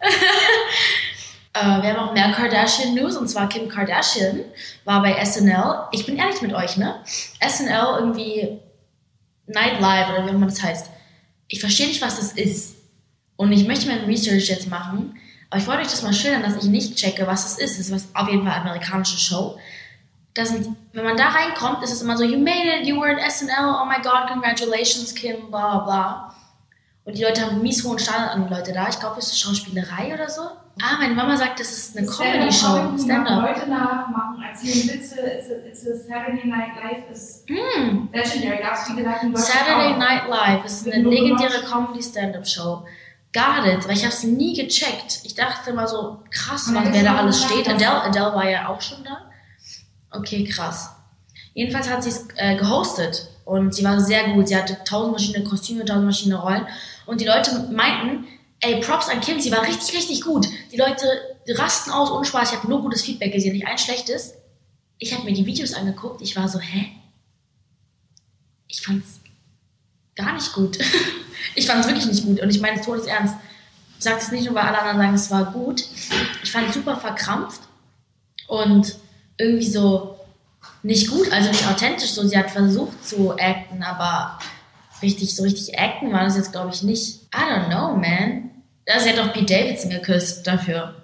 äh, 1.54 1.60
wir 1.60 1.94
haben 1.94 1.96
auch 1.96 2.12
mehr 2.12 2.32
Kardashian-News 2.32 3.16
und 3.16 3.28
zwar 3.28 3.48
Kim 3.48 3.68
Kardashian 3.68 4.40
war 4.84 5.00
bei 5.00 5.24
SNL. 5.24 5.86
Ich 5.92 6.04
bin 6.04 6.16
ehrlich 6.16 6.42
mit 6.42 6.52
euch, 6.52 6.76
ne? 6.76 6.96
SNL 7.40 7.98
irgendwie 8.00 8.58
Night 9.46 9.80
Live 9.80 10.10
oder 10.10 10.24
wie 10.24 10.30
auch 10.30 10.34
immer 10.34 10.46
das 10.46 10.62
heißt. 10.62 10.90
Ich 11.48 11.60
verstehe 11.60 11.86
nicht, 11.86 12.02
was 12.02 12.16
das 12.16 12.32
ist. 12.32 12.76
Und 13.36 13.52
ich 13.52 13.66
möchte 13.66 13.86
mein 13.86 14.04
Research 14.06 14.48
jetzt 14.48 14.68
machen. 14.68 15.16
Aber 15.56 15.62
ich 15.62 15.68
wollte 15.68 15.80
euch 15.80 15.90
das 15.90 16.02
mal 16.02 16.12
schildern, 16.12 16.42
dass 16.42 16.62
ich 16.62 16.68
nicht 16.68 16.96
checke, 16.96 17.26
was 17.26 17.44
das 17.44 17.58
ist. 17.58 17.80
Es 17.80 17.88
ist 17.88 18.14
auf 18.14 18.28
jeden 18.28 18.44
Fall 18.44 18.52
eine 18.52 18.70
amerikanische 18.72 19.16
Show. 19.16 19.58
Das 20.34 20.50
sind, 20.50 20.76
wenn 20.92 21.02
man 21.02 21.16
da 21.16 21.28
reinkommt, 21.28 21.82
ist 21.82 21.92
es 21.92 22.02
immer 22.02 22.14
so, 22.18 22.24
you 22.24 22.38
made 22.38 22.68
it, 22.78 22.86
you 22.86 23.00
were 23.00 23.10
in 23.10 23.18
SNL, 23.18 23.80
oh 23.80 23.86
my 23.86 23.96
god, 24.02 24.28
congratulations, 24.28 25.14
Kim, 25.14 25.48
bla 25.48 25.78
bla. 25.78 26.34
Und 27.06 27.16
die 27.16 27.22
Leute 27.22 27.40
haben 27.40 27.62
mies 27.62 27.82
hohen 27.84 27.98
Standard 27.98 28.32
an 28.32 28.48
die 28.48 28.54
Leute 28.54 28.74
da. 28.74 28.86
Ich 28.90 29.00
glaube, 29.00 29.18
es 29.18 29.28
ist 29.28 29.40
Schauspielerei 29.40 30.12
oder 30.12 30.28
so. 30.28 30.42
Ah, 30.42 30.98
meine 30.98 31.14
Mama 31.14 31.34
sagt, 31.38 31.58
das 31.58 31.72
ist 31.72 31.96
eine 31.96 32.06
Comedy-Show. 32.06 32.98
Stand-up. 33.02 33.48
Leute 33.48 33.70
nachmachen, 33.70 34.44
erzählen 34.46 34.88
Witze. 34.88 35.20
It's 35.20 35.48
a, 35.48 35.54
it's 35.66 35.86
a 35.86 35.96
Saturday 36.06 36.46
Night 36.46 36.72
Live 36.82 37.10
ist 37.10 37.48
mm. 37.48 38.08
legendary. 38.12 38.62
Gab's 38.62 38.90
wie 38.90 38.96
gesagt 38.96 39.22
in 39.22 39.34
Saturday. 39.34 39.96
Night 39.96 40.28
Live 40.28 40.66
ist 40.66 40.86
eine 40.86 41.08
legendäre 41.08 41.64
Comedy-Stand-up-Show. 41.64 42.84
Got 43.36 43.66
it, 43.66 43.86
weil 43.86 43.94
ich 43.94 44.02
habe 44.02 44.14
es 44.14 44.22
nie 44.22 44.54
gecheckt. 44.54 45.20
Ich 45.24 45.34
dachte 45.34 45.68
immer 45.68 45.86
so, 45.86 46.22
krass, 46.30 46.70
was, 46.72 46.90
wer 46.90 47.02
da 47.02 47.16
alles 47.16 47.42
steht. 47.42 47.68
Adele, 47.68 48.02
Adele 48.02 48.34
war 48.34 48.48
ja 48.48 48.68
auch 48.68 48.80
schon 48.80 49.04
da. 49.04 49.30
Okay, 50.10 50.44
krass. 50.44 50.88
Jedenfalls 51.52 51.90
hat 51.90 52.02
sie 52.02 52.08
es 52.08 52.28
äh, 52.36 52.56
gehostet 52.56 53.28
und 53.44 53.74
sie 53.74 53.84
war 53.84 54.00
sehr 54.00 54.32
gut. 54.32 54.48
Sie 54.48 54.56
hatte 54.56 54.78
tausend 54.84 55.18
verschiedene 55.18 55.44
Kostüme, 55.44 55.84
tausend 55.84 56.04
verschiedene 56.04 56.40
Rollen 56.40 56.66
und 57.04 57.20
die 57.20 57.26
Leute 57.26 57.68
meinten, 57.70 58.26
ey, 58.60 58.80
Props 58.80 59.10
an 59.10 59.20
Kim, 59.20 59.38
sie 59.38 59.52
war 59.52 59.66
richtig, 59.66 59.94
richtig 59.94 60.22
gut. 60.22 60.48
Die 60.72 60.78
Leute 60.78 61.06
rasten 61.46 61.90
aus, 61.90 62.10
ohne 62.10 62.24
Spaß. 62.24 62.52
Ich 62.52 62.58
habe 62.58 62.68
nur 62.70 62.80
gutes 62.80 63.02
Feedback 63.02 63.34
gesehen, 63.34 63.52
nicht 63.52 63.66
ein 63.66 63.76
schlechtes. 63.76 64.32
Ich 64.96 65.12
habe 65.12 65.24
mir 65.24 65.34
die 65.34 65.44
Videos 65.44 65.74
angeguckt, 65.74 66.22
ich 66.22 66.36
war 66.36 66.48
so, 66.48 66.58
hä? 66.58 66.86
Ich 68.66 68.80
fand's 68.80 69.20
gar 70.14 70.32
nicht 70.32 70.54
gut. 70.54 70.78
ich 71.54 71.66
fand's 71.66 71.86
wirklich 71.86 72.06
nicht 72.06 72.24
gut 72.24 72.40
und 72.40 72.50
ich 72.50 72.60
meine 72.60 72.78
es 72.78 72.86
todesernst. 72.86 73.34
Ich 73.98 74.04
sage 74.04 74.18
es 74.18 74.30
nicht 74.30 74.44
nur, 74.44 74.54
weil 74.54 74.64
alle 74.64 74.78
anderen 74.78 74.98
sagen, 74.98 75.14
es 75.14 75.30
war 75.30 75.52
gut. 75.52 75.84
Ich 76.42 76.52
fand 76.52 76.68
es 76.68 76.74
super 76.74 76.96
verkrampft 76.96 77.60
und 78.46 78.96
irgendwie 79.38 79.68
so 79.68 80.18
nicht 80.82 81.10
gut, 81.10 81.32
also 81.32 81.48
nicht 81.48 81.66
authentisch. 81.66 82.10
So, 82.10 82.26
sie 82.26 82.36
hat 82.36 82.50
versucht 82.50 83.06
zu 83.06 83.32
acten, 83.32 83.82
aber 83.82 84.38
richtig, 85.02 85.34
so 85.34 85.42
richtig 85.42 85.78
acten 85.78 86.12
war 86.12 86.24
das 86.24 86.36
jetzt, 86.36 86.52
glaube 86.52 86.70
ich, 86.72 86.82
nicht. 86.82 87.22
I 87.34 87.38
don't 87.38 87.68
know, 87.68 87.96
man. 87.96 88.50
Da 88.84 89.00
sie 89.00 89.10
hat 89.10 89.18
doch 89.18 89.32
Pete 89.32 89.52
Davidson 89.52 89.90
geküsst 89.90 90.46
dafür. 90.46 90.94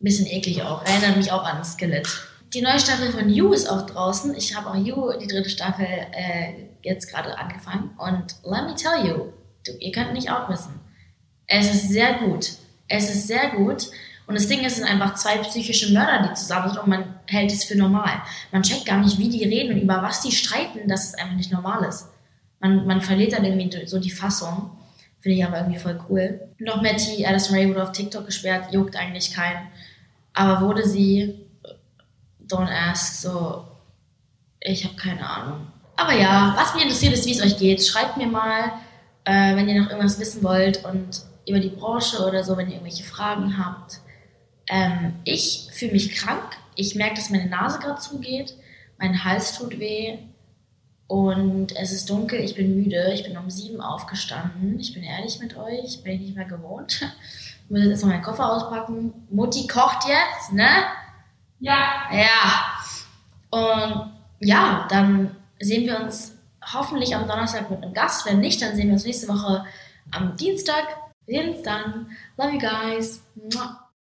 Bisschen 0.00 0.26
eklig 0.26 0.62
auch. 0.62 0.84
Erinnert 0.84 1.16
mich 1.16 1.32
auch 1.32 1.44
an 1.44 1.64
Skelett. 1.64 2.08
Die 2.54 2.62
neue 2.62 2.78
Staffel 2.78 3.12
von 3.12 3.28
You 3.28 3.52
ist 3.52 3.68
auch 3.68 3.86
draußen. 3.86 4.34
Ich 4.34 4.56
habe 4.56 4.70
auch 4.70 4.76
You, 4.76 5.12
die 5.18 5.26
dritte 5.26 5.50
Staffel, 5.50 5.86
äh, 5.86 6.52
jetzt 6.86 7.10
gerade 7.10 7.36
angefangen. 7.38 7.90
Und 7.98 8.36
let 8.44 8.64
me 8.64 8.74
tell 8.74 9.06
you, 9.06 9.32
du, 9.64 9.72
ihr 9.78 9.92
könnt 9.92 10.12
nicht 10.12 10.30
auch 10.30 10.48
wissen. 10.48 10.80
Es 11.46 11.72
ist 11.72 11.88
sehr 11.88 12.14
gut. 12.14 12.52
Es 12.88 13.10
ist 13.10 13.26
sehr 13.26 13.50
gut. 13.50 13.88
Und 14.26 14.34
das 14.34 14.48
Ding 14.48 14.60
ist, 14.60 14.72
es 14.72 14.78
sind 14.78 14.88
einfach 14.88 15.14
zwei 15.14 15.38
psychische 15.38 15.92
Mörder, 15.92 16.28
die 16.28 16.34
zusammen 16.34 16.68
sind 16.68 16.80
und 16.80 16.88
man 16.88 17.20
hält 17.28 17.52
es 17.52 17.64
für 17.64 17.76
normal. 17.76 18.22
Man 18.50 18.62
checkt 18.62 18.86
gar 18.86 18.98
nicht, 18.98 19.18
wie 19.18 19.28
die 19.28 19.44
reden 19.44 19.74
und 19.74 19.82
über 19.82 20.02
was 20.02 20.20
die 20.20 20.32
streiten, 20.32 20.88
dass 20.88 21.08
es 21.08 21.14
einfach 21.14 21.36
nicht 21.36 21.52
normal 21.52 21.84
ist. 21.84 22.08
Man, 22.60 22.86
man 22.86 23.02
verliert 23.02 23.32
dann 23.32 23.44
irgendwie 23.44 23.86
so 23.86 24.00
die 24.00 24.10
Fassung. 24.10 24.70
Finde 25.20 25.38
ich 25.38 25.44
aber 25.44 25.58
irgendwie 25.58 25.78
voll 25.78 26.00
cool. 26.08 26.40
Noch 26.58 26.82
Matty, 26.82 27.24
Alison 27.24 27.54
Ray 27.54 27.68
wurde 27.68 27.82
auf 27.82 27.92
TikTok 27.92 28.26
gesperrt, 28.26 28.72
juckt 28.72 28.96
eigentlich 28.96 29.32
keinen. 29.32 29.68
Aber 30.32 30.66
wurde 30.66 30.86
sie, 30.86 31.46
don't 32.48 32.70
ask, 32.70 33.22
so, 33.22 33.64
ich 34.60 34.84
habe 34.84 34.96
keine 34.96 35.28
Ahnung. 35.28 35.66
Aber 35.96 36.12
ja, 36.12 36.54
was 36.56 36.74
mich 36.74 36.84
interessiert 36.84 37.14
ist, 37.14 37.26
wie 37.26 37.32
es 37.32 37.42
euch 37.42 37.58
geht. 37.58 37.84
Schreibt 37.84 38.16
mir 38.16 38.26
mal, 38.26 38.72
äh, 39.24 39.56
wenn 39.56 39.68
ihr 39.68 39.80
noch 39.80 39.90
irgendwas 39.90 40.20
wissen 40.20 40.42
wollt 40.42 40.84
und 40.84 41.22
über 41.48 41.58
die 41.58 41.70
Branche 41.70 42.26
oder 42.26 42.44
so, 42.44 42.56
wenn 42.56 42.68
ihr 42.68 42.74
irgendwelche 42.74 43.04
Fragen 43.04 43.58
habt. 43.58 44.00
Ähm, 44.68 45.14
ich 45.24 45.68
fühle 45.72 45.92
mich 45.92 46.14
krank. 46.14 46.56
Ich 46.74 46.94
merke, 46.94 47.14
dass 47.14 47.30
meine 47.30 47.46
Nase 47.46 47.78
gerade 47.78 48.00
zugeht. 48.00 48.54
Mein 48.98 49.24
Hals 49.24 49.56
tut 49.56 49.78
weh. 49.78 50.18
Und 51.08 51.76
es 51.76 51.92
ist 51.92 52.10
dunkel, 52.10 52.40
ich 52.40 52.56
bin 52.56 52.82
müde. 52.82 53.12
Ich 53.14 53.22
bin 53.22 53.36
um 53.38 53.48
sieben 53.48 53.80
aufgestanden. 53.80 54.78
Ich 54.80 54.92
bin 54.92 55.04
ehrlich 55.04 55.38
mit 55.38 55.56
euch, 55.56 56.02
bin 56.02 56.14
ich 56.14 56.20
nicht 56.20 56.36
mehr 56.36 56.46
gewohnt. 56.46 57.00
Ich 57.64 57.70
muss 57.70 57.80
jetzt 57.80 57.90
erstmal 57.90 58.14
meinen 58.14 58.24
Koffer 58.24 58.52
auspacken. 58.52 59.12
Mutti 59.30 59.66
kocht 59.66 60.08
jetzt, 60.08 60.52
ne? 60.52 60.68
Ja. 61.60 62.08
Ja. 62.12 62.76
Und 63.50 64.12
ja, 64.40 64.86
dann 64.90 65.35
sehen 65.60 65.86
wir 65.86 66.00
uns 66.00 66.36
hoffentlich 66.72 67.14
am 67.14 67.28
Donnerstag 67.28 67.70
mit 67.70 67.82
einem 67.82 67.94
Gast. 67.94 68.26
Wenn 68.26 68.40
nicht, 68.40 68.60
dann 68.60 68.74
sehen 68.74 68.86
wir 68.86 68.94
uns 68.94 69.04
nächste 69.04 69.28
Woche 69.28 69.64
am 70.10 70.36
Dienstag. 70.36 70.84
Wir 71.26 71.40
sehen 71.40 71.54
uns 71.54 71.62
dann. 71.62 72.10
Love 72.36 72.52
you 72.52 72.58
guys. 72.58 73.22